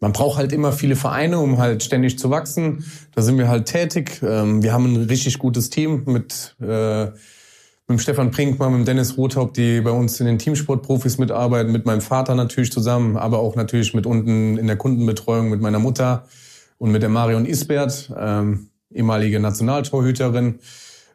man 0.05 0.13
braucht 0.13 0.37
halt 0.37 0.53
immer 0.53 0.71
viele 0.71 0.97
Vereine, 0.97 1.39
um 1.39 1.57
halt 1.57 1.83
ständig 1.83 2.19
zu 2.19 2.29
wachsen. 2.29 2.85
Da 3.15 3.23
sind 3.23 3.39
wir 3.39 3.49
halt 3.49 3.65
tätig. 3.65 4.21
Ähm, 4.23 4.63
wir 4.63 4.75
haben 4.75 4.85
ein 4.85 5.05
richtig 5.05 5.39
gutes 5.39 5.71
Team 5.71 6.03
mit, 6.05 6.57
äh, 6.61 7.07
mit 7.89 8.01
Stefan 8.03 8.31
Prinkmann, 8.31 8.77
mit 8.77 8.87
Dennis 8.87 9.17
Rothaupt, 9.17 9.57
die 9.57 9.81
bei 9.81 9.93
uns 9.93 10.21
in 10.21 10.27
den 10.27 10.39
Teamsportprofis 10.39 11.17
mitarbeiten, 11.17 11.73
mit 11.73 11.87
meinem 11.87 12.03
Vater 12.03 12.35
natürlich 12.35 12.71
zusammen, 12.71 13.17
aber 13.17 13.39
auch 13.39 13.57
natürlich 13.57 13.95
mit 13.95 14.05
unten 14.05 14.59
in 14.59 14.67
der 14.67 14.77
Kundenbetreuung 14.77 15.49
mit 15.49 15.63
meiner 15.63 15.79
Mutter 15.79 16.27
und 16.77 16.91
mit 16.91 17.01
der 17.01 17.09
Marion 17.09 17.47
Isbert, 17.47 18.13
ähm, 18.15 18.69
ehemalige 18.93 19.41
Nationaltorhüterin. 19.41 20.59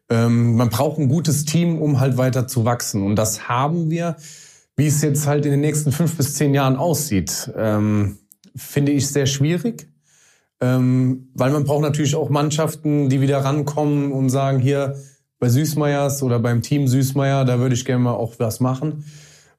Ähm, 0.09 0.55
man 0.55 0.69
braucht 0.69 0.97
ein 0.97 1.09
gutes 1.09 1.45
Team, 1.45 1.79
um 1.79 1.99
halt 1.99 2.17
weiter 2.17 2.47
zu 2.47 2.65
wachsen. 2.65 3.03
Und 3.03 3.17
das 3.17 3.47
haben 3.47 3.91
wir. 3.91 4.15
Wie 4.77 4.87
es 4.87 5.03
jetzt 5.03 5.27
halt 5.27 5.45
in 5.45 5.51
den 5.51 5.61
nächsten 5.61 5.91
fünf 5.91 6.15
bis 6.15 6.35
zehn 6.35 6.53
Jahren 6.55 6.77
aussieht, 6.77 7.51
ähm, 7.55 8.17
finde 8.55 8.91
ich 8.91 9.07
sehr 9.07 9.25
schwierig. 9.25 9.89
Ähm, 10.61 11.29
weil 11.35 11.51
man 11.51 11.63
braucht 11.63 11.81
natürlich 11.81 12.15
auch 12.15 12.29
Mannschaften, 12.29 13.09
die 13.09 13.21
wieder 13.21 13.37
rankommen 13.39 14.11
und 14.11 14.29
sagen, 14.29 14.59
hier 14.59 14.95
bei 15.39 15.47
Süßmeyers 15.47 16.21
oder 16.21 16.39
beim 16.39 16.61
Team 16.61 16.87
Süßmeier, 16.87 17.45
da 17.45 17.59
würde 17.59 17.75
ich 17.75 17.85
gerne 17.85 18.03
mal 18.03 18.13
auch 18.13 18.35
was 18.39 18.59
machen. 18.59 19.05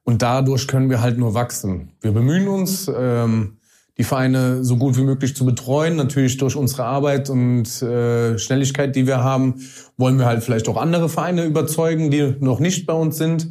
Und 0.03 0.21
dadurch 0.21 0.67
können 0.67 0.89
wir 0.89 1.01
halt 1.01 1.17
nur 1.17 1.33
wachsen. 1.33 1.93
Wir 2.01 2.11
bemühen 2.11 2.47
uns, 2.47 2.89
ähm, 2.95 3.57
die 3.97 4.03
Vereine 4.03 4.63
so 4.63 4.77
gut 4.77 4.97
wie 4.97 5.03
möglich 5.03 5.35
zu 5.35 5.45
betreuen. 5.45 5.95
Natürlich 5.95 6.37
durch 6.37 6.55
unsere 6.55 6.85
Arbeit 6.85 7.29
und 7.29 7.81
äh, 7.81 8.37
Schnelligkeit, 8.37 8.95
die 8.95 9.05
wir 9.05 9.23
haben, 9.23 9.61
wollen 9.97 10.17
wir 10.17 10.25
halt 10.25 10.43
vielleicht 10.43 10.67
auch 10.69 10.77
andere 10.77 11.09
Vereine 11.09 11.45
überzeugen, 11.45 12.09
die 12.09 12.35
noch 12.39 12.59
nicht 12.59 12.85
bei 12.85 12.93
uns 12.93 13.17
sind. 13.17 13.49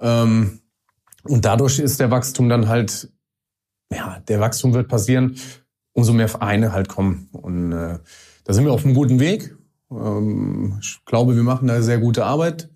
Ähm, 0.00 0.60
und 1.24 1.44
dadurch 1.44 1.78
ist 1.78 2.00
der 2.00 2.10
Wachstum 2.10 2.48
dann 2.48 2.68
halt 2.68 3.10
ja, 3.92 4.20
der 4.28 4.40
Wachstum 4.40 4.74
wird 4.74 4.88
passieren, 4.88 5.36
umso 5.92 6.12
mehr 6.12 6.28
Vereine 6.28 6.72
halt 6.72 6.88
kommen. 6.88 7.28
Und 7.32 7.72
äh, 7.72 7.98
da 8.44 8.52
sind 8.52 8.64
wir 8.64 8.72
auf 8.72 8.84
einem 8.84 8.94
guten 8.94 9.20
Weg. 9.20 9.56
Ähm, 9.90 10.78
ich 10.80 11.04
glaube, 11.04 11.36
wir 11.36 11.42
machen 11.42 11.68
da 11.68 11.80
sehr 11.82 11.98
gute 11.98 12.24
Arbeit. 12.24 12.70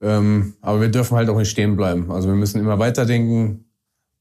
Ähm, 0.00 0.54
aber 0.60 0.80
wir 0.80 0.88
dürfen 0.88 1.16
halt 1.16 1.28
auch 1.28 1.38
nicht 1.38 1.50
stehen 1.50 1.76
bleiben. 1.76 2.10
Also 2.10 2.28
wir 2.28 2.36
müssen 2.36 2.60
immer 2.60 2.78
weiterdenken, 2.78 3.64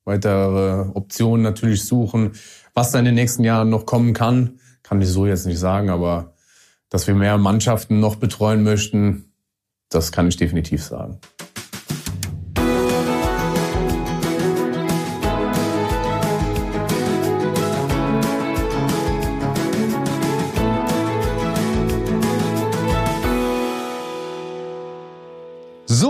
weitere 0.05 0.89
Optionen 0.93 1.43
natürlich 1.43 1.85
suchen. 1.85 2.31
Was 2.73 2.91
da 2.91 2.99
in 2.99 3.05
den 3.05 3.15
nächsten 3.15 3.43
Jahren 3.43 3.69
noch 3.69 3.85
kommen 3.85 4.13
kann, 4.13 4.59
kann 4.83 5.01
ich 5.01 5.09
so 5.09 5.25
jetzt 5.25 5.45
nicht 5.45 5.59
sagen, 5.59 5.89
aber 5.89 6.33
dass 6.89 7.07
wir 7.07 7.15
mehr 7.15 7.37
Mannschaften 7.37 7.99
noch 7.99 8.15
betreuen 8.15 8.63
möchten, 8.63 9.33
das 9.89 10.11
kann 10.11 10.27
ich 10.27 10.37
definitiv 10.37 10.83
sagen. 10.83 11.19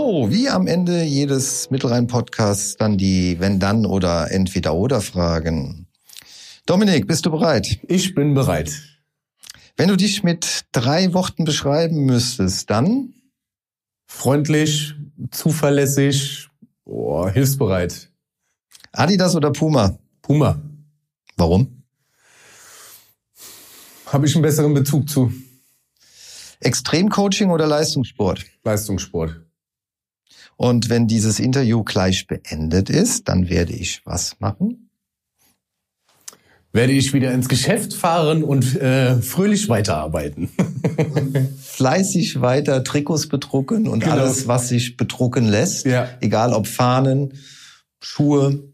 Wie 0.07 0.47
am 0.47 0.67
Ende 0.67 1.03
jedes 1.03 1.69
Mittelrhein-Podcasts 1.69 2.77
dann 2.77 2.97
die 2.97 3.41
Wenn-Dann- 3.41 3.85
oder 3.85 4.31
Entweder-Oder-Fragen. 4.31 5.87
Dominik, 6.65 7.07
bist 7.07 7.25
du 7.25 7.31
bereit? 7.31 7.79
Ich 7.89 8.15
bin 8.15 8.33
bereit. 8.33 8.71
Wenn 9.75 9.89
du 9.89 9.97
dich 9.97 10.23
mit 10.23 10.65
drei 10.71 11.13
Worten 11.13 11.43
beschreiben 11.43 12.05
müsstest, 12.05 12.69
dann? 12.69 13.15
Freundlich, 14.05 14.93
zuverlässig, 15.31 16.47
oh, 16.85 17.27
hilfsbereit. 17.27 18.09
Adidas 18.93 19.35
oder 19.35 19.51
Puma? 19.51 19.99
Puma. 20.21 20.61
Warum? 21.35 21.83
Habe 24.05 24.25
ich 24.25 24.35
einen 24.35 24.41
besseren 24.41 24.73
Bezug 24.73 25.09
zu. 25.09 25.33
Extremcoaching 26.61 27.49
oder 27.49 27.67
Leistungssport? 27.67 28.45
Leistungssport. 28.63 29.46
Und 30.57 30.89
wenn 30.89 31.07
dieses 31.07 31.39
Interview 31.39 31.83
gleich 31.83 32.25
beendet 32.27 32.89
ist, 32.89 33.29
dann 33.29 33.47
werde 33.47 33.73
ich 33.73 34.01
was 34.05 34.39
machen? 34.39 34.89
Werde 36.73 36.93
ich 36.93 37.13
wieder 37.13 37.31
ins 37.31 37.47
Geschäft 37.47 37.93
fahren 37.93 38.43
und 38.43 38.75
äh, 38.75 39.21
fröhlich 39.21 39.69
weiterarbeiten. 39.69 40.49
Fleißig 41.61 42.41
weiter 42.41 42.83
Trikots 42.83 43.27
bedrucken 43.27 43.87
und 43.87 44.01
genau. 44.01 44.13
alles, 44.13 44.47
was 44.47 44.69
sich 44.69 44.97
bedrucken 44.97 45.47
lässt. 45.47 45.85
Ja. 45.85 46.09
Egal 46.21 46.53
ob 46.53 46.67
Fahnen, 46.67 47.33
Schuhe, 48.01 48.73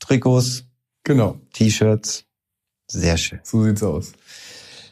Trikots, 0.00 0.64
genau. 1.04 1.40
T-Shirts. 1.52 2.24
Sehr 2.90 3.18
schön. 3.18 3.40
So 3.42 3.62
sieht's 3.64 3.82
aus. 3.82 4.12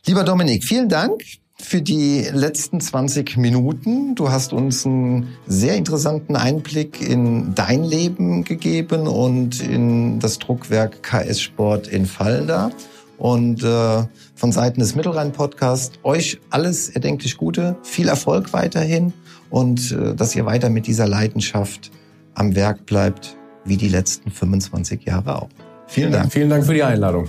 Lieber 0.06 0.22
Dominik, 0.22 0.64
vielen 0.64 0.88
Dank 0.88 1.22
für 1.58 1.80
die 1.80 2.26
letzten 2.32 2.80
20 2.80 3.36
Minuten. 3.36 4.14
Du 4.14 4.30
hast 4.30 4.52
uns 4.52 4.84
einen 4.86 5.28
sehr 5.46 5.74
interessanten 5.74 6.36
Einblick 6.36 7.00
in 7.00 7.54
dein 7.54 7.82
Leben 7.82 8.44
gegeben 8.44 9.06
und 9.06 9.60
in 9.60 10.20
das 10.20 10.38
Druckwerk 10.38 11.02
KS 11.02 11.40
Sport 11.40 11.88
in 11.88 12.06
Fallda. 12.06 12.70
Und 13.18 13.64
äh, 13.64 14.04
von 14.34 14.52
Seiten 14.52 14.80
des 14.80 14.94
Mittelrhein-Podcasts 14.94 15.98
euch 16.02 16.38
alles 16.50 16.90
erdenklich 16.90 17.38
Gute, 17.38 17.76
viel 17.82 18.08
Erfolg 18.08 18.52
weiterhin 18.52 19.14
und 19.48 19.92
äh, 19.92 20.14
dass 20.14 20.36
ihr 20.36 20.44
weiter 20.44 20.68
mit 20.68 20.86
dieser 20.86 21.08
Leidenschaft 21.08 21.90
am 22.34 22.54
Werk 22.54 22.84
bleibt, 22.84 23.34
wie 23.64 23.78
die 23.78 23.88
letzten 23.88 24.30
25 24.30 25.04
Jahre 25.04 25.42
auch. 25.42 25.48
Vielen 25.86 26.12
Dank. 26.12 26.30
Vielen 26.30 26.50
Dank 26.50 26.66
für 26.66 26.74
die 26.74 26.82
Einladung. 26.82 27.26